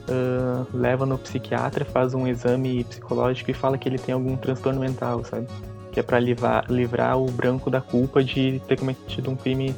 uh, 0.09 0.65
leva 0.73 1.05
no 1.05 1.17
psiquiatra, 1.17 1.85
faz 1.85 2.13
um 2.13 2.27
exame 2.27 2.83
psicológico 2.83 3.51
e 3.51 3.53
fala 3.53 3.77
que 3.77 3.87
ele 3.87 3.97
tem 3.97 4.13
algum 4.13 4.35
transtorno 4.35 4.79
mental, 4.79 5.23
sabe? 5.23 5.47
que 5.91 5.99
é 5.99 6.03
para 6.03 6.19
livrar, 6.19 6.65
livrar 6.69 7.19
o 7.19 7.25
branco 7.25 7.69
da 7.69 7.81
culpa 7.81 8.23
de 8.23 8.61
ter 8.67 8.79
cometido 8.79 9.29
um 9.29 9.35
crime 9.35 9.75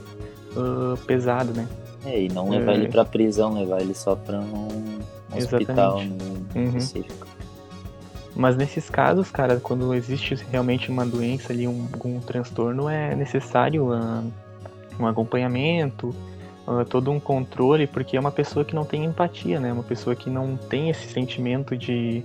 uh, 0.55 0.97
pesado, 1.05 1.53
né? 1.53 1.67
É, 2.05 2.21
e 2.21 2.29
não 2.29 2.49
levar 2.49 2.73
é... 2.73 2.75
ele 2.75 2.87
pra 2.89 3.03
prisão, 3.03 3.53
levar 3.59 3.81
ele 3.81 3.95
só 3.95 4.15
pra 4.15 4.39
um 4.39 4.99
hospital 5.35 5.97
uhum. 5.97 6.77
específico. 6.77 7.27
Mas 8.35 8.55
nesses 8.55 8.89
casos, 8.89 9.31
cara, 9.31 9.59
quando 9.59 9.93
existe 9.93 10.35
realmente 10.51 10.89
uma 10.89 11.05
doença 11.05 11.53
ali, 11.53 11.67
um, 11.67 11.87
um 12.03 12.19
transtorno, 12.19 12.89
é 12.89 13.15
necessário 13.15 13.91
uh, 13.91 14.23
um 14.99 15.07
acompanhamento, 15.07 16.13
uh, 16.67 16.85
todo 16.85 17.11
um 17.11 17.19
controle, 17.19 17.87
porque 17.87 18.17
é 18.17 18.19
uma 18.19 18.31
pessoa 18.31 18.65
que 18.65 18.75
não 18.75 18.85
tem 18.85 19.05
empatia, 19.05 19.59
né? 19.59 19.71
Uma 19.71 19.83
pessoa 19.83 20.15
que 20.15 20.29
não 20.29 20.57
tem 20.57 20.89
esse 20.89 21.07
sentimento 21.07 21.77
de, 21.77 22.23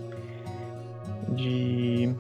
de 1.29 2.14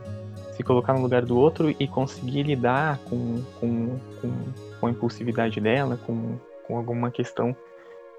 se 0.52 0.62
colocar 0.62 0.92
no 0.94 1.02
lugar 1.02 1.24
do 1.24 1.36
outro 1.38 1.74
e 1.78 1.86
conseguir 1.86 2.42
lidar 2.42 2.98
com, 3.08 3.42
com, 3.60 3.98
com, 4.20 4.32
com 4.80 4.86
a 4.86 4.90
impulsividade 4.90 5.60
dela, 5.60 5.98
com, 6.06 6.36
com 6.66 6.76
alguma 6.76 7.10
questão 7.10 7.54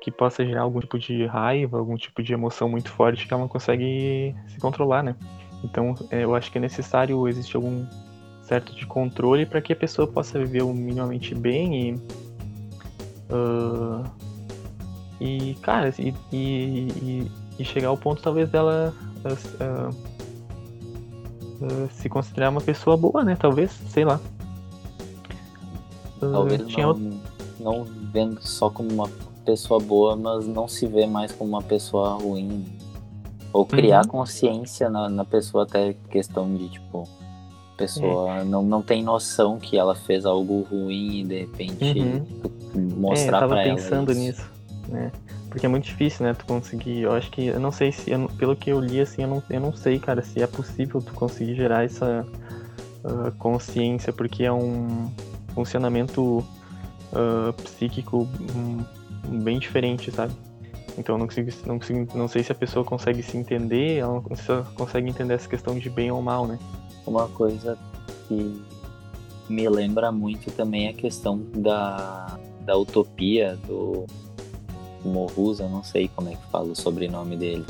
que 0.01 0.09
possa 0.09 0.45
gerar 0.45 0.61
algum 0.61 0.79
tipo 0.79 0.97
de 0.97 1.25
raiva, 1.25 1.77
algum 1.77 1.97
tipo 1.97 2.23
de 2.23 2.33
emoção 2.33 2.69
muito 2.69 2.89
forte 2.89 3.27
que 3.27 3.33
ela 3.33 3.41
não 3.41 3.49
consegue 3.49 4.33
se 4.47 4.57
controlar, 4.59 5.03
né? 5.03 5.15
Então, 5.63 5.93
é, 6.09 6.23
eu 6.23 6.33
acho 6.33 6.51
que 6.51 6.57
é 6.57 6.61
necessário 6.61 7.27
existir 7.27 7.57
algum 7.57 7.85
certo 8.43 8.73
de 8.73 8.85
controle 8.85 9.45
para 9.45 9.61
que 9.61 9.73
a 9.73 9.75
pessoa 9.75 10.07
possa 10.07 10.39
viver 10.39 10.63
minimamente 10.63 11.35
bem 11.35 11.89
e 11.89 12.01
uh, 13.29 14.03
e 15.19 15.55
cara 15.55 15.93
e, 15.99 16.13
e, 16.31 17.31
e, 17.57 17.65
chegar 17.65 17.89
ao 17.89 17.97
ponto 17.97 18.21
talvez 18.21 18.49
dela 18.49 18.93
uh, 19.25 19.95
uh, 21.65 21.89
se 21.91 22.07
considerar 22.09 22.49
uma 22.49 22.61
pessoa 22.61 22.95
boa, 22.95 23.23
né? 23.23 23.35
Talvez, 23.35 23.71
sei 23.89 24.05
lá. 24.05 24.19
Talvez 26.19 26.65
tinha 26.67 26.87
não, 26.87 27.19
não 27.59 27.83
vendo 28.11 28.41
só 28.41 28.69
como 28.69 28.89
uma 28.91 29.09
pessoa 29.45 29.79
boa, 29.79 30.15
mas 30.15 30.47
não 30.47 30.67
se 30.67 30.85
vê 30.85 31.05
mais 31.05 31.31
como 31.31 31.51
uma 31.51 31.61
pessoa 31.61 32.15
ruim. 32.15 32.65
Ou 33.51 33.65
criar 33.65 34.03
uhum. 34.03 34.11
consciência 34.11 34.89
na, 34.89 35.09
na 35.09 35.25
pessoa, 35.25 35.63
até 35.63 35.93
questão 36.09 36.53
de, 36.53 36.69
tipo, 36.69 37.07
pessoa 37.79 38.41
é. 38.41 38.43
não, 38.43 38.61
não 38.61 38.81
tem 38.81 39.01
noção 39.01 39.57
que 39.57 39.77
ela 39.77 39.95
fez 39.95 40.25
algo 40.25 40.67
ruim 40.69 41.21
e 41.21 41.23
de 41.23 41.39
repente 41.39 41.99
uhum. 41.99 42.25
Mostrar 42.75 43.23
é, 43.23 43.27
eu 43.27 43.39
tava 43.39 43.55
pra 43.55 43.63
pensando 43.63 44.13
nisso, 44.13 44.45
né? 44.87 45.11
Porque 45.49 45.65
é 45.65 45.69
muito 45.69 45.85
difícil, 45.85 46.25
né, 46.25 46.33
tu 46.33 46.45
conseguir. 46.45 47.01
Eu 47.01 47.13
acho 47.13 47.31
que. 47.31 47.47
Eu 47.47 47.59
não 47.59 47.71
sei 47.71 47.91
se. 47.91 48.11
Eu, 48.11 48.29
pelo 48.37 48.55
que 48.55 48.69
eu 48.69 48.79
li, 48.79 49.01
assim, 49.01 49.23
eu 49.23 49.27
não, 49.27 49.43
eu 49.49 49.59
não 49.59 49.73
sei, 49.73 49.99
cara, 49.99 50.21
se 50.21 50.41
é 50.41 50.47
possível 50.47 51.01
tu 51.01 51.11
conseguir 51.13 51.55
gerar 51.55 51.83
essa 51.83 52.25
uh, 53.03 53.31
consciência, 53.39 54.13
porque 54.13 54.43
é 54.43 54.53
um 54.53 55.09
funcionamento 55.55 56.45
uh, 57.11 57.53
psíquico 57.63 58.27
um, 58.55 59.39
bem 59.39 59.57
diferente, 59.57 60.11
sabe? 60.11 60.33
Então 60.97 61.15
eu 61.15 61.19
não 61.19 61.27
consigo, 61.27 61.51
não 61.65 61.79
consigo. 61.79 62.17
Não 62.17 62.27
sei 62.27 62.43
se 62.43 62.51
a 62.51 62.55
pessoa 62.55 62.85
consegue 62.85 63.23
se 63.23 63.35
entender, 63.35 63.97
ela 63.97 64.21
consegue 64.75 65.09
entender 65.09 65.33
essa 65.33 65.49
questão 65.49 65.79
de 65.79 65.89
bem 65.89 66.11
ou 66.11 66.21
mal, 66.21 66.45
né? 66.45 66.59
Uma 67.07 67.27
coisa 67.27 67.75
que 68.27 68.61
me 69.49 69.67
lembra 69.67 70.11
muito 70.11 70.51
também 70.51 70.87
é 70.87 70.89
a 70.91 70.93
questão 70.93 71.41
da, 71.55 72.37
da 72.65 72.77
utopia, 72.77 73.57
do 73.67 74.05
Morrusa, 75.03 75.67
não 75.67 75.83
sei 75.83 76.09
como 76.09 76.29
é 76.29 76.35
que 76.35 76.51
fala 76.51 76.71
o 76.71 76.75
sobrenome 76.75 77.37
dele, 77.37 77.65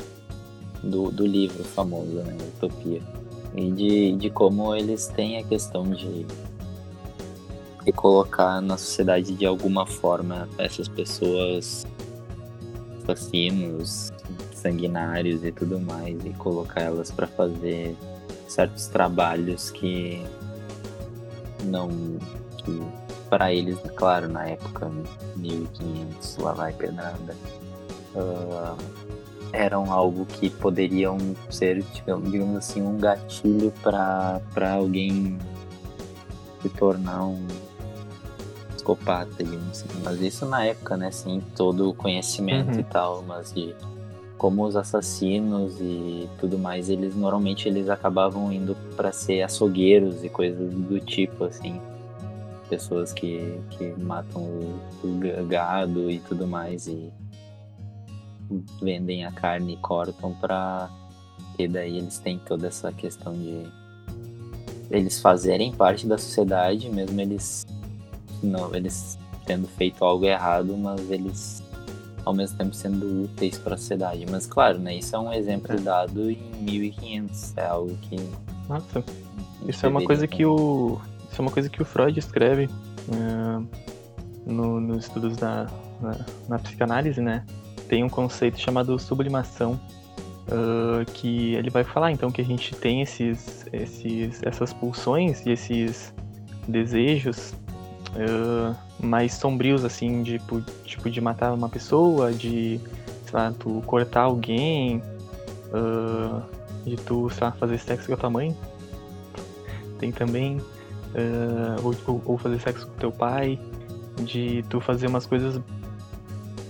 do, 0.82 1.10
do 1.10 1.26
livro 1.26 1.62
famoso, 1.64 2.16
né, 2.22 2.36
Utopia. 2.56 3.00
E 3.54 3.70
de, 3.70 4.12
de 4.12 4.30
como 4.30 4.74
eles 4.74 5.08
têm 5.08 5.38
a 5.38 5.42
questão 5.42 5.90
de, 5.90 6.26
de 7.84 7.92
colocar 7.92 8.60
na 8.60 8.76
sociedade 8.76 9.34
de 9.34 9.44
alguma 9.44 9.86
forma 9.86 10.48
essas 10.58 10.88
pessoas 10.88 11.86
assassinos, 13.02 14.12
sanguinários 14.54 15.42
e 15.44 15.50
tudo 15.50 15.80
mais, 15.80 16.24
e 16.24 16.30
colocar 16.30 16.82
elas 16.82 17.10
para 17.10 17.26
fazer 17.26 17.96
certos 18.46 18.86
trabalhos 18.86 19.70
que 19.70 20.24
não 21.64 21.88
que 22.58 22.82
para 23.30 23.54
eles, 23.54 23.78
claro, 23.94 24.28
na 24.28 24.48
época 24.48 24.90
1500, 25.36 26.36
lá 26.38 26.52
vai 26.52 26.72
pedrada, 26.72 27.36
uh, 28.16 28.76
eram 29.52 29.92
algo 29.92 30.26
que 30.26 30.50
poderiam 30.50 31.16
ser, 31.48 31.82
digamos 32.24 32.56
assim, 32.56 32.82
um 32.82 32.98
gatilho 32.98 33.72
para 33.82 34.40
alguém 34.74 35.38
se 36.60 36.68
tornar 36.70 37.24
um 37.24 37.46
psicopata, 38.74 39.44
digamos 39.44 39.70
assim. 39.70 40.00
Mas 40.04 40.20
isso 40.20 40.44
na 40.44 40.64
época, 40.64 40.96
né, 40.96 41.12
sem 41.12 41.40
todo 41.40 41.88
o 41.88 41.94
conhecimento 41.94 42.74
uhum. 42.74 42.80
e 42.80 42.84
tal, 42.84 43.22
mas 43.22 43.52
de 43.52 43.74
como 44.36 44.64
os 44.64 44.74
assassinos 44.74 45.78
e 45.80 46.28
tudo 46.38 46.58
mais, 46.58 46.88
eles 46.88 47.14
normalmente 47.14 47.68
eles 47.68 47.90
acabavam 47.90 48.50
indo 48.50 48.74
para 48.96 49.12
ser 49.12 49.42
açougueiros 49.42 50.24
e 50.24 50.30
coisas 50.30 50.72
do 50.72 50.98
tipo, 50.98 51.44
assim 51.44 51.80
pessoas 52.70 53.12
que, 53.12 53.60
que 53.70 53.92
matam 54.00 54.42
o, 54.42 55.46
gado 55.48 56.08
e 56.08 56.20
tudo 56.20 56.46
mais 56.46 56.86
e 56.86 57.12
vendem 58.80 59.24
a 59.26 59.32
carne 59.32 59.74
e 59.74 59.76
cortam 59.76 60.32
para 60.34 60.88
e 61.58 61.68
daí 61.68 61.98
eles 61.98 62.18
têm 62.18 62.38
toda 62.38 62.68
essa 62.68 62.92
questão 62.92 63.34
de 63.34 63.64
eles 64.90 65.20
fazerem 65.20 65.72
parte 65.72 66.06
da 66.06 66.16
sociedade, 66.16 66.88
mesmo 66.88 67.20
eles 67.20 67.66
não 68.42 68.74
eles 68.74 69.18
tendo 69.44 69.66
feito 69.66 70.04
algo 70.04 70.24
errado, 70.24 70.76
mas 70.76 71.10
eles 71.10 71.62
ao 72.24 72.34
mesmo 72.34 72.56
tempo 72.56 72.74
sendo 72.74 73.24
úteis 73.24 73.58
para 73.58 73.74
a 73.74 73.78
sociedade. 73.78 74.24
Mas 74.30 74.46
claro, 74.46 74.78
né, 74.78 74.96
isso 74.96 75.14
é 75.14 75.18
um 75.18 75.32
exemplo 75.32 75.72
É. 75.72 75.76
dado 75.76 76.30
em 76.30 76.52
1500, 76.60 77.56
é 77.56 77.66
algo 77.66 77.96
que 78.02 78.16
Nossa, 78.68 79.04
isso 79.66 79.84
é 79.84 79.88
uma 79.88 80.04
coisa 80.04 80.26
que 80.26 80.44
o. 80.44 81.00
Isso 81.30 81.40
é 81.40 81.42
uma 81.42 81.50
coisa 81.50 81.68
que 81.68 81.80
o 81.80 81.84
Freud 81.84 82.18
escreve 82.18 82.68
eh, 83.12 83.62
no- 84.46 84.80
nos 84.80 85.04
estudos 85.04 85.36
da, 85.36 85.66
na, 86.00 86.16
na 86.48 86.58
psicanálise, 86.58 87.20
né? 87.20 87.44
Tem 87.88 88.02
um 88.04 88.08
conceito 88.08 88.58
chamado 88.58 88.98
sublimação, 88.98 89.78
ah, 90.50 91.04
que 91.14 91.54
ele 91.54 91.70
vai 91.70 91.84
falar 91.84 92.10
então 92.12 92.30
que 92.30 92.40
a 92.40 92.44
gente 92.44 92.74
tem 92.74 93.02
esses, 93.02 93.66
esses, 93.72 94.42
essas 94.42 94.72
pulsões 94.72 95.44
e 95.46 95.50
esses 95.50 96.12
desejos 96.68 97.52
ah, 98.16 98.74
mais 99.00 99.34
sombrios, 99.34 99.84
assim, 99.84 100.22
de, 100.22 100.40
tipo, 100.84 101.08
de 101.10 101.20
matar 101.20 101.52
uma 101.52 101.68
pessoa, 101.68 102.32
de, 102.32 102.80
sei 103.24 103.32
lá, 103.32 103.52
tu 103.58 103.82
cortar 103.86 104.22
alguém, 104.22 105.02
de 106.84 106.96
tu, 106.96 107.30
sei 107.30 107.44
lá, 107.44 107.52
fazer 107.52 107.78
sexo 107.78 108.08
com 108.08 108.14
a 108.14 108.16
tua 108.16 108.30
mãe. 108.30 108.56
Tem 109.98 110.10
também, 110.12 110.60
ah, 111.14 111.76
ou, 111.82 112.22
ou- 112.24 112.38
fazer 112.38 112.60
sexo 112.60 112.86
com 112.86 112.94
teu 112.94 113.12
pai, 113.12 113.58
de 114.22 114.64
tu 114.68 114.80
fazer 114.80 115.06
umas 115.06 115.26
coisas 115.26 115.60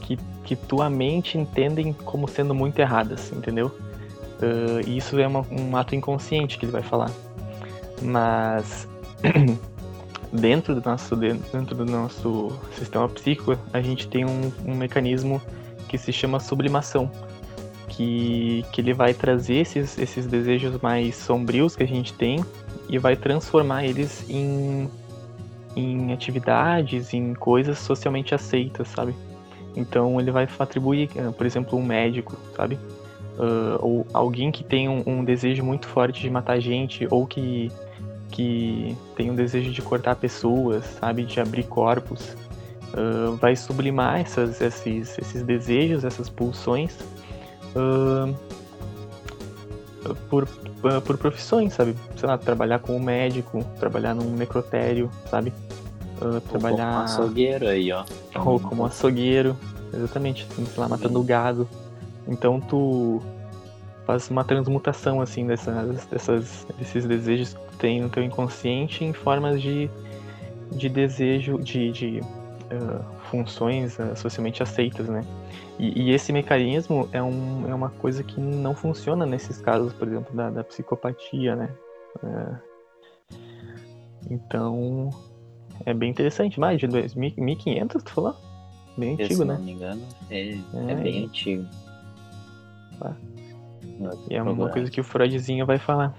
que, 0.01 0.17
que 0.45 0.55
tua 0.57 0.89
mente 0.89 1.37
entendem 1.39 1.93
como 1.93 2.29
sendo 2.29 2.55
muito 2.55 2.79
erradas, 2.79 3.33
entendeu? 3.33 3.75
Ah, 4.41 4.81
e 4.87 4.97
isso 4.97 5.19
é 5.19 5.27
uma- 5.27 5.47
um 5.51 5.77
ato 5.77 5.95
inconsciente 5.95 6.59
que 6.59 6.65
ele 6.65 6.73
vai 6.73 6.83
falar. 6.83 7.11
Mas 8.03 8.89
dentro 10.33 10.75
do 10.75 10.89
nosso 10.89 11.17
dentro 11.17 11.75
do 11.75 11.85
nosso 11.85 12.51
sistema 12.79 13.09
psíquico 13.09 13.59
a 13.73 13.83
gente 13.83 14.09
tem 14.09 14.25
um, 14.25 14.51
um 14.65 14.75
mecanismo 14.75 15.43
que 15.89 15.99
se 15.99 16.13
chama 16.13 16.39
sublimação 16.41 17.11
que, 17.89 18.65
que 18.73 18.81
ele 18.81 18.95
vai 18.95 19.13
trazer 19.13 19.57
esses, 19.57 19.99
esses 19.99 20.27
desejos 20.27 20.81
mais 20.81 21.17
sombrios 21.17 21.77
que 21.77 21.83
a 21.83 21.87
gente 21.87 22.15
tem 22.15 22.43
e 22.91 22.99
vai 22.99 23.17
transformar 23.17 23.85
eles 23.85 24.29
em, 24.29 24.91
em 25.77 26.13
atividades, 26.13 27.15
em 27.15 27.33
coisas 27.35 27.79
socialmente 27.79 28.35
aceitas, 28.35 28.89
sabe? 28.89 29.15
Então 29.77 30.21
ele 30.21 30.33
vai 30.33 30.49
atribuir, 30.59 31.09
eh, 31.15 31.31
por 31.31 31.47
exemplo, 31.47 31.79
um 31.79 31.85
médico, 31.85 32.37
sabe? 32.57 32.77
Ah, 33.39 33.79
ou 33.81 34.07
alguém 34.13 34.51
que 34.51 34.65
tem 34.65 34.89
um, 34.89 35.03
um 35.07 35.25
desejo 35.25 35.65
muito 35.65 35.87
forte 35.87 36.21
de 36.21 36.29
matar 36.29 36.61
gente, 36.61 37.07
ou 37.11 37.27
que, 37.27 37.71
que 38.31 38.97
tem 39.17 39.31
um 39.31 39.35
desejo 39.35 39.71
de 39.71 39.81
cortar 39.81 40.17
pessoas, 40.17 40.85
sabe? 41.01 41.25
De 41.25 41.41
abrir 41.41 41.65
corpos. 41.65 42.37
Ah, 42.93 43.37
vai 43.41 43.55
sublimar 43.55 44.21
essas, 44.21 44.61
esses, 44.61 45.17
esses 45.17 45.43
desejos, 45.45 46.05
essas 46.05 46.29
pulsões 46.29 46.99
ah, 47.77 48.35
por, 50.29 50.47
por 51.05 51.19
profissões, 51.19 51.75
sabe? 51.75 51.95
Sei 52.17 52.29
lá, 52.29 52.39
trabalhar 52.39 52.79
como 52.79 52.99
médico, 52.99 53.65
trabalhar 53.79 54.15
num 54.15 54.31
necrotério, 54.33 55.11
sabe? 55.31 55.53
Ou 56.21 56.41
trabalhar 56.41 56.93
como 56.93 57.05
açougueiro 57.05 57.69
aí, 57.69 57.93
ó. 57.93 58.05
ou 58.45 58.61
como 58.61 58.85
açougueiro, 58.85 59.57
exatamente, 59.93 60.47
assim, 60.51 60.65
sei 60.67 60.81
lá, 60.81 60.89
matando 60.89 61.23
gado. 61.23 61.69
Então 62.27 62.61
tu 62.61 63.23
faz 64.07 64.29
uma 64.31 64.45
transmutação 64.45 65.21
assim 65.21 65.47
dessas, 65.47 66.05
dessas, 66.07 66.67
desses 66.79 67.05
desejos 67.05 67.55
que 67.55 67.61
tu 67.61 67.77
tem 67.79 68.01
no 68.01 68.09
teu 68.09 68.23
inconsciente 68.23 69.05
em 69.05 69.13
formas 69.13 69.61
de, 69.61 69.91
de 70.73 70.89
desejo, 70.89 71.59
de, 71.59 71.91
de 71.93 72.21
ah, 72.71 73.03
funções 73.31 73.99
ah, 73.99 74.15
socialmente 74.15 74.63
aceitas, 74.63 75.09
né? 75.09 75.25
E, 75.79 76.03
e 76.03 76.11
esse 76.13 76.33
mecanismo 76.33 77.09
é, 77.13 77.23
um, 77.23 77.69
é 77.69 77.75
uma 77.75 77.91
coisa 77.91 78.23
que 78.23 78.41
não 78.41 78.75
funciona 78.75 79.27
nesses 79.27 79.61
casos, 79.61 79.93
por 79.93 80.07
exemplo, 80.07 80.35
da, 80.35 80.51
da 80.51 80.65
psicopatia, 80.65 81.57
né? 81.57 81.71
Ah, 82.23 82.59
então, 84.31 85.11
é 85.85 85.93
bem 85.93 86.11
interessante. 86.11 86.61
Mais 86.61 86.79
de 86.79 86.87
2000, 86.87 87.35
1500, 87.37 88.03
tu 88.03 88.11
falou? 88.13 88.37
Bem 88.97 89.17
Se 89.17 89.23
antigo, 89.23 89.45
não 89.45 89.55
né? 89.55 89.61
me 89.61 89.73
engano, 89.73 90.03
é, 90.31 90.51
É, 90.51 90.93
é 90.93 90.95
bem 90.95 91.25
antigo. 91.25 91.67
Tá. 92.99 93.17
E 94.29 94.35
é 94.35 94.43
uma 94.43 94.69
coisa 94.69 94.91
que 94.91 95.01
o 95.01 95.05
Freudzinho 95.05 95.67
vai 95.67 95.79
falar. 95.79 96.15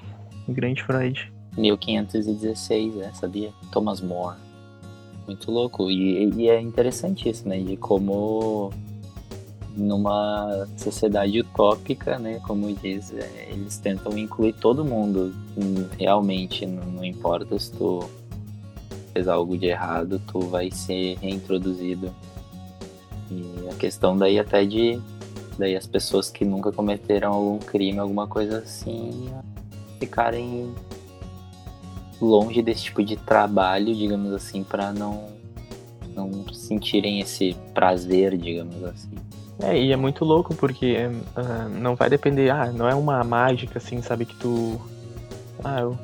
O 0.48 0.54
grande 0.54 0.84
Freud. 0.84 1.32
1516, 1.58 2.98
é, 2.98 3.12
sabia? 3.14 3.52
Thomas 3.72 4.02
More. 4.02 4.38
Muito 5.28 5.52
louco. 5.52 5.90
E, 5.90 6.30
e 6.36 6.50
é 6.50 6.60
interessante 6.60 7.30
isso, 7.30 7.48
né? 7.48 7.60
De 7.60 7.78
como 7.78 8.72
numa 9.76 10.68
sociedade 10.78 11.40
utópica, 11.40 12.20
né? 12.20 12.40
Como 12.46 12.74
diz, 12.74 13.14
é, 13.14 13.48
eles 13.52 13.78
tentam 13.78 14.18
incluir 14.18 14.54
todo 14.54 14.84
mundo. 14.84 15.34
hum, 15.58 15.88
Realmente, 15.98 16.66
não, 16.66 16.86
não 16.86 17.06
importa 17.06 17.58
se 17.58 17.72
tu 17.72 18.10
fez 19.14 19.28
algo 19.28 19.58
de 19.58 19.68
errado, 19.68 20.22
tu 20.28 20.40
vai 20.42 20.72
ser 20.72 21.18
reintroduzido. 21.20 22.14
E 23.30 23.70
a 23.70 23.76
questão 23.76 24.18
daí 24.18 24.40
até 24.40 24.66
de 24.66 25.00
daí 25.58 25.76
as 25.76 25.86
pessoas 25.86 26.30
que 26.30 26.44
nunca 26.44 26.72
cometeram 26.72 27.34
algum 27.34 27.60
crime, 27.60 28.00
alguma 28.00 28.28
coisa 28.28 28.60
assim, 28.60 29.30
ficarem 30.00 30.74
longe 32.26 32.62
desse 32.62 32.84
tipo 32.84 33.04
de 33.04 33.16
trabalho, 33.16 33.94
digamos 33.96 34.34
assim, 34.34 34.64
para 34.64 34.92
não 34.92 35.30
não 36.16 36.46
sentirem 36.54 37.20
esse 37.22 37.56
prazer, 37.74 38.38
digamos 38.38 38.84
assim. 38.84 39.10
É, 39.62 39.80
e 39.80 39.92
é 39.92 39.96
muito 39.96 40.26
louco 40.26 40.54
porque 40.56 40.98
ah, 41.36 41.70
não 41.70 41.96
vai 41.96 42.10
depender, 42.10 42.50
ah, 42.50 42.72
não 42.72 42.88
é 42.90 42.94
uma 42.96 43.24
mágica 43.24 43.78
assim, 43.78 44.02
sabe, 44.02 44.26
que 44.26 44.36
tu. 44.36 44.80
Ah, 45.64 45.86
o- 45.88 45.98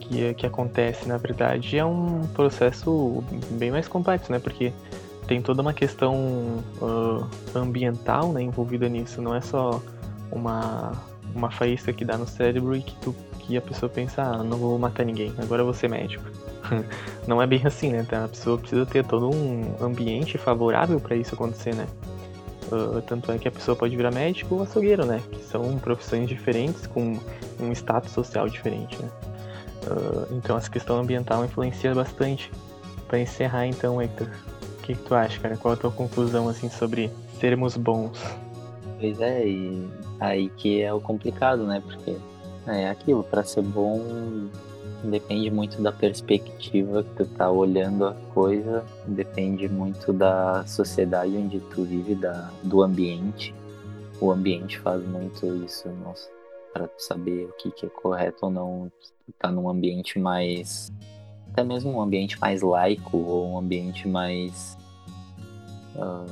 que, 0.00 0.34
que 0.34 0.46
acontece, 0.46 1.08
na 1.08 1.16
verdade, 1.16 1.78
é 1.78 1.84
um 1.84 2.26
processo 2.34 3.24
bem 3.52 3.70
mais 3.70 3.88
complexo, 3.88 4.30
né? 4.30 4.38
Porque 4.38 4.72
tem 5.26 5.40
toda 5.40 5.62
uma 5.62 5.72
questão 5.72 6.58
ah, 6.82 7.26
ambiental 7.54 8.32
né, 8.32 8.42
envolvida 8.42 8.88
nisso, 8.88 9.22
não 9.22 9.34
é 9.34 9.40
só 9.40 9.80
uma, 10.30 10.92
uma 11.34 11.50
faísca 11.50 11.92
que 11.92 12.04
dá 12.04 12.16
no 12.16 12.26
cérebro 12.26 12.76
e 12.76 12.82
que, 12.82 12.94
tu, 12.96 13.14
que 13.40 13.56
a 13.56 13.60
pessoa 13.60 13.88
pensa, 13.88 14.22
ah, 14.22 14.42
não 14.42 14.56
vou 14.56 14.78
matar 14.78 15.04
ninguém, 15.04 15.32
agora 15.38 15.62
eu 15.62 15.66
vou 15.66 15.74
ser 15.74 15.88
médico. 15.88 16.24
não 17.26 17.40
é 17.42 17.46
bem 17.46 17.60
assim, 17.64 17.92
né? 17.92 18.06
A 18.12 18.28
pessoa 18.28 18.58
precisa 18.58 18.86
ter 18.86 19.04
todo 19.04 19.28
um 19.28 19.76
ambiente 19.80 20.38
favorável 20.38 21.00
para 21.00 21.16
isso 21.16 21.34
acontecer, 21.34 21.74
né? 21.74 21.86
Uh, 22.70 23.02
tanto 23.02 23.30
é 23.30 23.38
que 23.38 23.46
a 23.46 23.50
pessoa 23.50 23.76
pode 23.76 23.94
virar 23.94 24.10
médico 24.10 24.54
ou 24.54 24.62
açougueiro, 24.62 25.04
né? 25.04 25.20
Que 25.30 25.42
são 25.44 25.78
profissões 25.78 26.28
diferentes 26.28 26.86
com 26.86 27.18
um 27.60 27.72
status 27.72 28.12
social 28.12 28.48
diferente, 28.48 28.96
né? 29.02 29.10
Uh, 29.84 30.36
então 30.36 30.56
essa 30.56 30.70
questão 30.70 30.98
ambiental 30.98 31.44
influencia 31.44 31.94
bastante. 31.94 32.50
Para 33.08 33.18
encerrar 33.18 33.66
então, 33.66 34.00
Hector, 34.00 34.26
o 34.28 34.82
que, 34.82 34.94
que 34.94 35.02
tu 35.02 35.14
acha, 35.14 35.38
cara? 35.38 35.56
Qual 35.56 35.74
a 35.74 35.76
tua 35.76 35.90
conclusão 35.90 36.48
assim 36.48 36.70
sobre 36.70 37.10
sermos 37.38 37.76
bons? 37.76 38.18
Pois 38.98 39.20
é, 39.20 39.46
e 39.46 39.86
aí 40.22 40.48
que 40.50 40.80
é 40.82 40.92
o 40.92 41.00
complicado, 41.00 41.64
né? 41.64 41.82
Porque 41.84 42.16
é 42.66 42.88
aquilo, 42.88 43.22
para 43.24 43.42
ser 43.42 43.62
bom 43.62 44.48
depende 45.04 45.50
muito 45.50 45.82
da 45.82 45.90
perspectiva 45.90 47.02
que 47.02 47.10
tu 47.16 47.26
tá 47.26 47.50
olhando 47.50 48.06
a 48.06 48.14
coisa, 48.32 48.84
depende 49.06 49.68
muito 49.68 50.12
da 50.12 50.64
sociedade 50.66 51.36
onde 51.36 51.60
tu 51.60 51.82
vive, 51.82 52.14
da, 52.14 52.50
do 52.62 52.82
ambiente. 52.82 53.54
O 54.20 54.30
ambiente 54.30 54.78
faz 54.78 55.04
muito 55.04 55.46
isso, 55.64 55.88
nossa, 56.04 56.28
para 56.72 56.88
saber 56.98 57.46
o 57.46 57.52
que, 57.54 57.70
que 57.72 57.86
é 57.86 57.88
correto 57.88 58.46
ou 58.46 58.50
não. 58.50 58.92
Tu 59.26 59.32
tá 59.38 59.50
num 59.50 59.68
ambiente 59.68 60.18
mais. 60.18 60.92
Até 61.50 61.64
mesmo 61.64 61.90
um 61.90 62.00
ambiente 62.00 62.40
mais 62.40 62.62
laico 62.62 63.16
ou 63.16 63.50
um 63.50 63.58
ambiente 63.58 64.06
mais. 64.08 64.76
ah, 65.98 66.26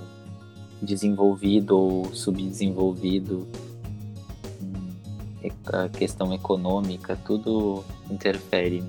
desenvolvido 0.83 1.77
ou 1.77 2.05
subdesenvolvido, 2.07 3.47
a 5.73 5.89
questão 5.89 6.33
econômica, 6.35 7.17
tudo 7.27 7.83
interfere 8.11 8.83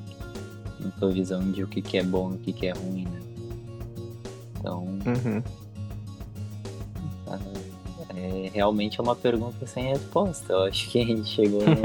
na 0.79 0.89
tua 0.91 1.11
visão 1.11 1.39
de 1.51 1.63
o 1.63 1.67
que, 1.67 1.81
que 1.81 1.97
é 1.97 2.03
bom 2.03 2.31
e 2.31 2.35
o 2.35 2.37
que, 2.39 2.53
que 2.53 2.67
é 2.67 2.71
ruim, 2.73 3.05
né? 3.05 3.21
Então, 4.59 4.83
Uhum. 4.83 5.43
é, 8.15 8.49
realmente 8.53 8.99
é 8.99 9.03
uma 9.03 9.15
pergunta 9.15 9.65
sem 9.65 9.85
resposta. 9.89 10.53
Eu 10.53 10.63
acho 10.63 10.89
que 10.89 10.99
a 11.01 11.05
gente 11.05 11.27
chegou 11.29 11.61
no, 11.61 11.79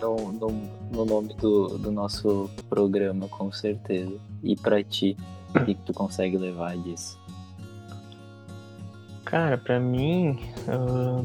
no, 0.00 0.32
no- 0.32 0.74
no 0.92 1.04
nome 1.04 1.34
do, 1.34 1.76
do 1.78 1.90
nosso 1.90 2.48
programa, 2.68 3.26
com 3.28 3.50
certeza. 3.50 4.12
E 4.42 4.54
pra 4.54 4.82
ti, 4.84 5.16
o 5.54 5.64
que, 5.64 5.74
que 5.74 5.80
tu 5.82 5.92
consegue 5.92 6.36
levar 6.36 6.76
disso? 6.78 7.18
Cara, 9.24 9.56
pra 9.58 9.80
mim, 9.80 10.38
ah, 10.68 11.22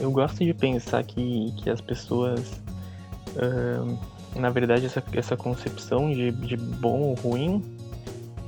eu 0.00 0.10
gosto 0.10 0.44
de 0.44 0.52
pensar 0.52 1.02
que, 1.04 1.52
que 1.56 1.70
as 1.70 1.80
pessoas, 1.80 2.60
ah, 3.36 3.96
na 4.36 4.50
verdade, 4.50 4.86
essa, 4.86 5.02
essa 5.12 5.36
concepção 5.36 6.10
de, 6.12 6.30
de 6.32 6.56
bom 6.56 7.00
ou 7.00 7.14
ruim 7.14 7.62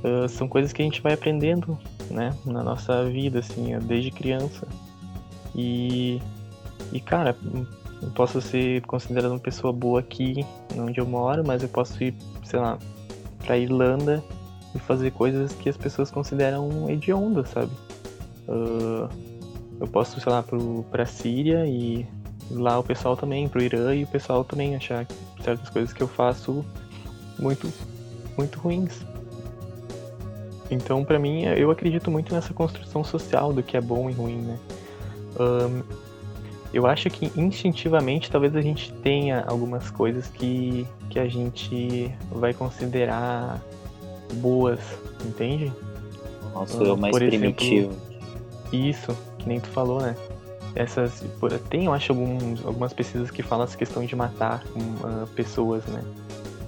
ah, 0.03 0.27
são 0.27 0.47
coisas 0.47 0.73
que 0.73 0.81
a 0.81 0.85
gente 0.85 1.01
vai 1.01 1.13
aprendendo 1.13 1.77
né, 2.09 2.35
na 2.45 2.63
nossa 2.63 3.05
vida, 3.05 3.39
assim, 3.39 3.77
desde 3.79 4.11
criança. 4.11 4.67
E, 5.55 6.21
e 6.91 6.99
cara, 6.99 7.35
eu 8.01 8.09
posso 8.11 8.41
ser 8.41 8.81
considerado 8.83 9.31
uma 9.31 9.39
pessoa 9.39 9.73
boa 9.73 9.99
aqui, 9.99 10.45
onde 10.77 10.99
eu 10.99 11.05
moro, 11.05 11.43
mas 11.45 11.63
eu 11.63 11.69
posso 11.69 12.01
ir, 12.03 12.13
sei 12.43 12.59
lá, 12.59 12.77
pra 13.45 13.57
Irlanda 13.57 14.23
e 14.75 14.79
fazer 14.79 15.11
coisas 15.11 15.53
que 15.53 15.69
as 15.69 15.77
pessoas 15.77 16.11
consideram 16.11 16.89
hediondas, 16.89 17.49
sabe? 17.49 17.71
Uh, 18.47 19.09
eu 19.79 19.87
posso, 19.87 20.19
sei 20.19 20.31
lá, 20.31 20.43
pro, 20.43 20.83
pra 20.91 21.05
Síria 21.05 21.65
e 21.65 22.05
lá 22.51 22.79
o 22.79 22.83
pessoal 22.83 23.15
também, 23.15 23.47
pro 23.47 23.61
Irã 23.61 23.93
e 23.93 24.03
o 24.03 24.07
pessoal 24.07 24.43
também 24.43 24.75
achar 24.75 25.05
certas 25.41 25.69
coisas 25.69 25.93
que 25.93 26.01
eu 26.01 26.07
faço 26.07 26.65
muito, 27.39 27.71
muito 28.37 28.59
ruins. 28.59 29.05
Então, 30.69 31.03
para 31.03 31.17
mim, 31.17 31.43
eu 31.43 31.71
acredito 31.71 32.11
muito 32.11 32.33
nessa 32.33 32.53
construção 32.53 33.03
social 33.03 33.53
do 33.53 33.63
que 33.63 33.77
é 33.77 33.81
bom 33.81 34.09
e 34.09 34.13
ruim, 34.13 34.41
né? 34.41 34.59
Um, 35.39 35.83
eu 36.73 36.85
acho 36.85 37.09
que 37.09 37.31
instintivamente 37.39 38.29
talvez 38.29 38.55
a 38.55 38.61
gente 38.61 38.91
tenha 38.91 39.45
algumas 39.47 39.89
coisas 39.89 40.27
que, 40.27 40.85
que 41.09 41.19
a 41.19 41.27
gente 41.27 42.11
vai 42.31 42.53
considerar 42.53 43.61
boas, 44.35 44.79
entende? 45.25 45.71
Nossa, 46.53 46.83
eu 46.83 46.97
mais 46.97 47.15
primitivo. 47.15 47.95
Isso, 48.71 49.15
nem 49.47 49.59
tu 49.59 49.69
falou, 49.69 50.01
né? 50.01 50.15
Essas, 50.75 51.23
tem, 51.69 51.85
eu 51.85 51.93
acho, 51.93 52.11
alguns, 52.11 52.63
algumas 52.63 52.93
pesquisas 52.93 53.31
que 53.31 53.41
falam 53.41 53.63
essa 53.63 53.77
questão 53.77 54.05
de 54.05 54.15
matar 54.15 54.63
uh, 54.75 55.27
pessoas, 55.29 55.83
né? 55.85 56.03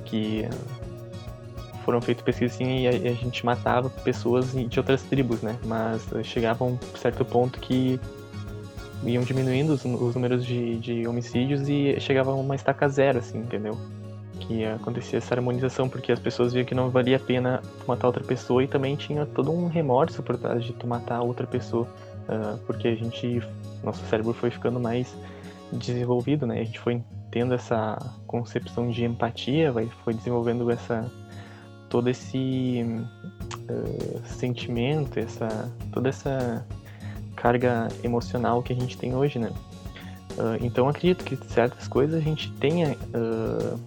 Que 0.05 0.47
uh, 0.51 1.83
foram 1.85 2.01
feitas 2.01 2.23
pesquisas 2.23 2.55
assim 2.55 2.79
e 2.79 2.87
a, 2.87 2.91
a, 2.91 3.13
gente 3.13 3.45
matava 3.45 3.89
pessoas 3.89 4.53
de 4.53 4.79
outras 4.79 5.03
tribos, 5.03 5.41
né? 5.41 5.57
Mas 5.65 6.07
chegava 6.23 6.63
a 6.63 6.67
um 6.67 6.79
certo 6.95 7.23
ponto 7.23 7.59
que 7.59 7.99
iam 9.03 9.23
diminuindo 9.23 9.73
os, 9.73 9.85
os 9.85 10.15
números 10.15 10.45
de, 10.45 10.77
de 10.79 11.07
homicídios 11.07 11.69
e 11.69 11.99
chegava 11.99 12.31
a 12.31 12.35
uma 12.35 12.55
estaca 12.55 12.87
zero, 12.87 13.19
assim, 13.19 13.39
entendeu? 13.39 13.77
Que 14.39 14.65
acontecia 14.65 15.17
essa 15.17 15.35
harmonização, 15.35 15.87
porque 15.87 16.11
as 16.11 16.19
pessoas 16.19 16.53
viam 16.53 16.65
que 16.65 16.75
não 16.75 16.89
valia 16.89 17.17
a 17.17 17.19
pena 17.19 17.61
matar 17.87 18.07
outra 18.07 18.23
pessoa 18.23 18.63
e 18.63 18.67
também 18.67 18.95
tinha 18.95 19.25
todo 19.25 19.51
um 19.51 19.67
remorso 19.67 20.23
por 20.23 20.37
trás 20.37 20.63
de 20.63 20.73
tu 20.73 20.87
matar 20.87 21.21
outra 21.21 21.45
pessoa, 21.45 21.87
uh, 22.29 22.57
porque 22.65 22.87
a 22.87 22.95
gente, 22.95 23.41
nosso 23.83 24.05
cérebro 24.05 24.33
foi 24.33 24.49
ficando 24.49 24.79
mais 24.79 25.13
desenvolvido, 25.73 26.47
né? 26.47 26.61
A 26.61 26.63
gente 26.63 26.79
foi 26.79 27.01
tendo 27.31 27.53
essa 27.53 27.97
concepção 28.25 28.89
de 28.89 29.03
empatia, 29.03 29.71
vai, 29.71 29.87
foi 30.03 30.13
desenvolvendo 30.13 30.69
essa 30.71 31.09
todo 31.89 32.09
esse 32.09 32.85
uh, 33.69 34.21
sentimento, 34.25 35.19
essa 35.19 35.71
toda 35.91 36.09
essa 36.09 36.65
carga 37.35 37.87
emocional 38.03 38.61
que 38.61 38.73
a 38.73 38.75
gente 38.75 38.97
tem 38.97 39.15
hoje, 39.15 39.39
né? 39.39 39.51
Uh, 40.31 40.63
então 40.63 40.87
acredito 40.87 41.23
que 41.23 41.35
certas 41.47 41.87
coisas 41.87 42.15
a 42.15 42.23
gente 42.23 42.51
tenha, 42.53 42.95
uh, 43.13 43.79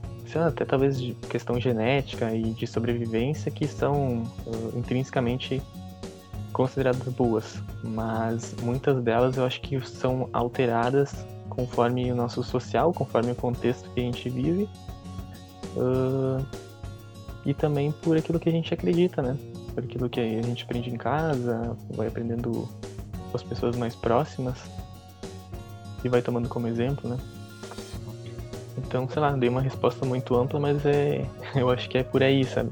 até 0.46 0.64
talvez 0.64 1.00
de 1.00 1.14
questão 1.28 1.60
genética 1.60 2.34
e 2.34 2.52
de 2.52 2.66
sobrevivência 2.66 3.50
que 3.50 3.66
são 3.66 4.24
intrinsecamente 4.74 5.60
consideradas 6.52 7.06
boas, 7.14 7.62
mas 7.82 8.54
muitas 8.62 9.02
delas 9.02 9.36
eu 9.36 9.44
acho 9.44 9.60
que 9.60 9.80
são 9.86 10.28
alteradas 10.32 11.26
conforme 11.48 12.10
o 12.10 12.14
nosso 12.14 12.42
social, 12.42 12.92
conforme 12.92 13.32
o 13.32 13.34
contexto 13.34 13.88
que 13.90 14.00
a 14.00 14.02
gente 14.04 14.28
vive 14.30 14.68
e 17.44 17.54
também 17.54 17.92
por 17.92 18.16
aquilo 18.16 18.38
que 18.38 18.48
a 18.48 18.52
gente 18.52 18.72
acredita, 18.72 19.22
né? 19.22 19.36
Por 19.74 19.84
aquilo 19.84 20.08
que 20.08 20.20
a 20.20 20.42
gente 20.42 20.64
aprende 20.64 20.90
em 20.90 20.96
casa, 20.96 21.76
vai 21.90 22.08
aprendendo 22.08 22.68
com 23.30 23.36
as 23.36 23.42
pessoas 23.42 23.76
mais 23.76 23.94
próximas 23.94 24.58
e 26.04 26.08
vai 26.08 26.22
tomando 26.22 26.48
como 26.48 26.66
exemplo, 26.68 27.08
né? 27.08 27.18
Então, 28.78 29.08
sei 29.08 29.22
lá, 29.22 29.32
dei 29.32 29.48
uma 29.48 29.60
resposta 29.60 30.04
muito 30.04 30.34
ampla, 30.34 30.60
mas 30.60 30.84
é, 30.84 31.26
eu 31.56 31.70
acho 31.70 31.88
que 31.88 31.98
é 31.98 32.02
por 32.02 32.22
aí, 32.22 32.44
sabe? 32.44 32.70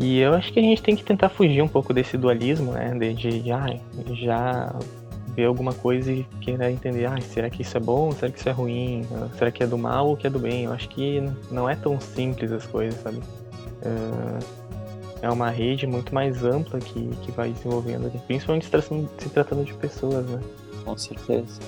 E 0.00 0.18
eu 0.18 0.32
acho 0.32 0.50
que 0.50 0.58
a 0.58 0.62
gente 0.62 0.82
tem 0.82 0.96
que 0.96 1.04
tentar 1.04 1.28
fugir 1.28 1.60
um 1.60 1.68
pouco 1.68 1.92
desse 1.92 2.16
dualismo, 2.16 2.72
né? 2.72 2.94
De, 2.98 3.42
de 3.42 3.52
ah, 3.52 3.78
já 4.14 4.74
ver 5.36 5.44
alguma 5.44 5.74
coisa 5.74 6.10
e 6.10 6.24
querer 6.40 6.70
entender, 6.70 7.04
ah, 7.04 7.20
será 7.20 7.50
que 7.50 7.60
isso 7.60 7.76
é 7.76 7.80
bom? 7.80 8.10
Será 8.12 8.32
que 8.32 8.38
isso 8.38 8.48
é 8.48 8.52
ruim? 8.52 9.06
Será 9.36 9.50
que 9.50 9.62
é 9.62 9.66
do 9.66 9.76
mal 9.76 10.08
ou 10.08 10.16
que 10.16 10.26
é 10.26 10.30
do 10.30 10.38
bem? 10.38 10.64
Eu 10.64 10.72
acho 10.72 10.88
que 10.88 11.22
não 11.50 11.68
é 11.68 11.76
tão 11.76 12.00
simples 12.00 12.50
as 12.50 12.66
coisas, 12.66 12.98
sabe? 13.02 13.18
Uh, 13.18 14.42
é 15.20 15.28
uma 15.28 15.50
rede 15.50 15.86
muito 15.86 16.14
mais 16.14 16.42
ampla 16.44 16.80
que, 16.80 17.10
que 17.22 17.30
vai 17.32 17.50
desenvolvendo, 17.50 18.10
principalmente 18.26 18.64
se 18.64 18.70
tratando, 18.70 19.10
se 19.18 19.28
tratando 19.28 19.64
de 19.64 19.74
pessoas, 19.74 20.24
né? 20.24 20.40
Com 20.82 20.96
certeza. 20.96 21.60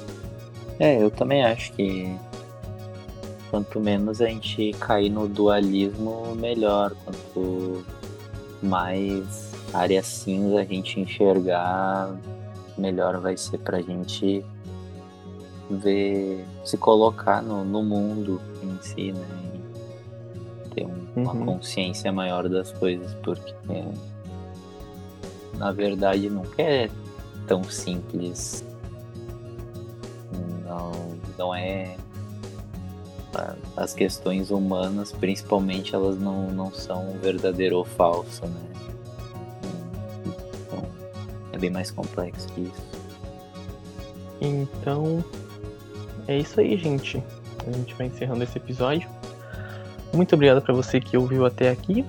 É, 0.79 1.03
eu 1.03 1.11
também 1.11 1.45
acho 1.45 1.71
que 1.75 2.17
quanto 3.51 3.79
menos 3.79 4.23
a 4.23 4.27
gente 4.27 4.73
cair 4.81 5.11
no 5.11 5.29
dualismo, 5.29 6.35
melhor. 6.35 6.93
Quanto 7.05 7.85
mais 8.63 9.53
área 9.73 10.03
cinza 10.03 10.61
a 10.61 10.65
gente 10.65 11.01
enxergar, 11.01 12.15
melhor 12.79 13.21
vai 13.21 13.37
ser 13.37 13.59
pra 13.59 13.81
gente 13.81 14.45
ver, 15.71 16.45
se 16.65 16.77
colocar 16.77 17.43
no, 17.43 17.65
no 17.65 17.83
mundo 17.83 18.41
em 18.63 18.79
si, 18.83 19.13
né? 19.13 19.43
ter 20.75 20.87
um, 20.87 20.91
uhum. 21.17 21.23
uma 21.23 21.35
consciência 21.35 22.13
maior 22.13 22.49
das 22.49 22.73
coisas, 22.73 23.15
porque 23.23 23.85
na 25.57 25.71
verdade 25.71 26.29
nunca 26.29 26.63
é 26.63 26.91
tão 27.47 27.63
simples. 27.65 28.65
Não, 30.65 30.93
não 31.39 31.55
é. 31.55 31.97
As 33.77 33.95
questões 33.95 34.51
humanas, 34.51 35.13
principalmente, 35.13 35.95
elas 35.95 36.19
não, 36.19 36.51
não 36.51 36.73
são 36.73 37.13
verdadeiro 37.23 37.79
ou 37.79 37.85
falso, 37.85 38.45
né? 38.47 38.61
Então, 40.67 40.85
é 41.53 41.59
bem 41.59 41.71
mais 41.71 41.91
complexo 41.91 42.47
que 42.49 42.61
isso. 42.61 42.83
Então, 44.41 45.25
é 46.27 46.39
isso 46.39 46.61
aí, 46.61 46.77
gente. 46.77 47.23
A 47.67 47.71
gente 47.71 47.95
vai 47.95 48.09
encerrando 48.09 48.43
esse 48.43 48.59
episódio. 48.59 49.09
Muito 50.13 50.35
obrigado 50.35 50.61
para 50.61 50.75
você 50.75 51.01
que 51.01 51.17
ouviu 51.17 51.47
até 51.47 51.71
aqui. 51.71 52.05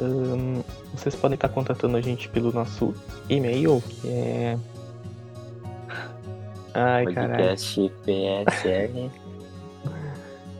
Um, 0.00 0.62
vocês 0.94 1.14
podem 1.14 1.34
estar 1.34 1.48
contatando 1.48 1.96
a 1.96 2.00
gente 2.00 2.28
pelo 2.28 2.52
nosso 2.52 2.94
e-mail, 3.28 3.82
que 3.86 4.08
é. 4.08 4.58
Ai, 6.74 7.04
Podcast 7.04 7.92
PSR. 8.04 9.10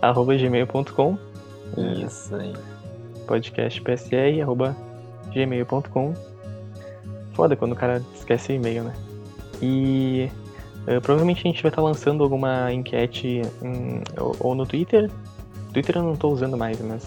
arroba 0.02 0.36
gmail.com. 0.36 1.18
Isso 2.04 2.34
aí. 2.34 2.52
PSR 3.26 4.42
arroba 4.42 4.76
gmail.com. 5.32 6.14
Foda 7.32 7.56
quando 7.56 7.72
o 7.72 7.76
cara 7.76 8.02
esquece 8.14 8.52
o 8.52 8.54
e-mail, 8.54 8.84
né? 8.84 8.94
E 9.62 10.30
uh, 10.86 11.00
provavelmente 11.00 11.40
a 11.40 11.50
gente 11.50 11.62
vai 11.62 11.70
estar 11.70 11.80
lançando 11.80 12.22
alguma 12.22 12.70
enquete 12.70 13.40
um, 13.62 14.02
ou, 14.20 14.36
ou 14.40 14.54
no 14.54 14.66
Twitter 14.66 15.10
Twitter 15.72 15.96
eu 15.96 16.02
não 16.02 16.16
tô 16.16 16.28
usando 16.28 16.56
mais, 16.56 16.80
mas. 16.80 17.06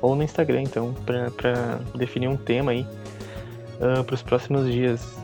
Ou 0.00 0.14
no 0.14 0.22
Instagram, 0.22 0.62
então, 0.62 0.94
pra, 1.06 1.30
pra 1.30 1.80
definir 1.94 2.28
um 2.28 2.36
tema 2.36 2.72
aí 2.72 2.86
uh, 3.80 4.04
pros 4.04 4.22
próximos 4.22 4.70
dias. 4.70 5.16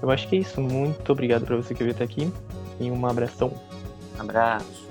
Eu 0.00 0.10
acho 0.10 0.28
que 0.28 0.36
é 0.36 0.38
isso. 0.40 0.60
Muito 0.60 1.10
obrigado 1.10 1.44
pra 1.44 1.56
você 1.56 1.74
que 1.74 1.82
veio 1.82 1.94
até 1.94 2.04
aqui. 2.04 2.32
E 2.80 2.90
um 2.90 3.06
abração. 3.06 3.52
Abraço. 4.18 4.86